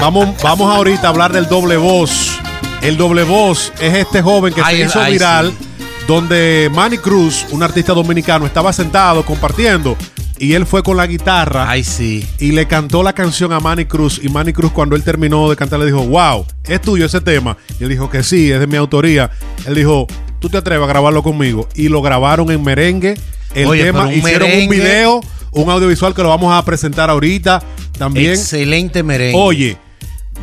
vamos, 0.00 0.28
vamos 0.42 0.74
ahorita 0.74 1.06
a 1.06 1.10
hablar 1.10 1.32
del 1.32 1.48
doble 1.48 1.76
voz. 1.76 2.38
El 2.82 2.96
doble 2.96 3.24
voz 3.24 3.72
es 3.80 3.94
este 3.94 4.22
joven 4.22 4.52
que 4.54 4.60
Ay, 4.62 4.76
se 4.78 4.84
hizo 4.84 5.00
ay, 5.00 5.12
viral, 5.14 5.50
sí. 5.58 5.86
donde 6.06 6.70
Manny 6.72 6.98
Cruz, 6.98 7.46
un 7.50 7.62
artista 7.62 7.92
dominicano, 7.94 8.46
estaba 8.46 8.72
sentado 8.72 9.24
compartiendo 9.24 9.96
y 10.38 10.52
él 10.52 10.64
fue 10.66 10.82
con 10.84 10.96
la 10.96 11.06
guitarra 11.06 11.68
Ay, 11.68 11.82
sí. 11.82 12.24
y 12.38 12.52
le 12.52 12.68
cantó 12.68 13.02
la 13.02 13.14
canción 13.14 13.52
a 13.52 13.58
Manny 13.58 13.86
Cruz. 13.86 14.20
Y 14.22 14.28
Manny 14.28 14.52
Cruz, 14.52 14.70
cuando 14.70 14.94
él 14.94 15.02
terminó 15.02 15.48
de 15.50 15.56
cantar, 15.56 15.80
le 15.80 15.86
dijo: 15.86 16.02
Wow, 16.06 16.46
¿es 16.68 16.80
tuyo 16.80 17.06
ese 17.06 17.20
tema? 17.20 17.56
Y 17.80 17.84
él 17.84 17.88
dijo 17.90 18.08
que 18.10 18.22
sí, 18.22 18.52
es 18.52 18.60
de 18.60 18.66
mi 18.68 18.76
autoría. 18.76 19.30
Él 19.66 19.74
dijo: 19.74 20.06
¿Tú 20.38 20.48
te 20.48 20.58
atreves 20.58 20.84
a 20.84 20.88
grabarlo 20.88 21.22
conmigo? 21.22 21.68
Y 21.74 21.88
lo 21.88 22.00
grabaron 22.02 22.50
en 22.52 22.62
merengue. 22.62 23.18
El 23.54 23.66
Oye, 23.66 23.84
tema, 23.84 24.06
un 24.06 24.12
hicieron 24.12 24.50
un 24.50 24.68
video, 24.68 25.20
un 25.52 25.70
audiovisual 25.70 26.14
que 26.14 26.22
lo 26.22 26.28
vamos 26.28 26.52
a 26.52 26.64
presentar 26.64 27.10
ahorita 27.10 27.62
también. 27.98 28.32
Excelente 28.32 29.02
merengue. 29.02 29.38
Oye, 29.38 29.76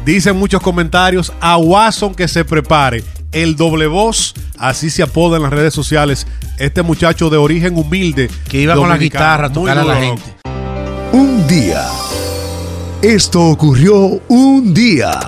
dicen 0.05 0.35
muchos 0.35 0.61
comentarios 0.61 1.31
a 1.39 1.57
Watson 1.57 2.13
que 2.15 2.27
se 2.27 2.43
prepare. 2.45 3.03
El 3.31 3.55
doble 3.55 3.87
voz, 3.87 4.33
así 4.57 4.89
se 4.89 5.03
apoda 5.03 5.37
en 5.37 5.43
las 5.43 5.51
redes 5.51 5.73
sociales. 5.73 6.25
Este 6.57 6.81
muchacho 6.83 7.29
de 7.29 7.37
origen 7.37 7.77
humilde. 7.77 8.29
que 8.47 8.61
iba 8.61 8.75
con 8.75 8.87
la 8.87 8.97
guitarra 8.97 9.47
a 9.47 9.51
tocar 9.51 9.77
a 9.77 9.83
la 9.83 9.95
gente. 9.97 10.23
Un 11.11 11.45
día. 11.47 11.85
Esto 13.01 13.41
ocurrió 13.41 14.21
un 14.29 14.73
día. 14.73 15.19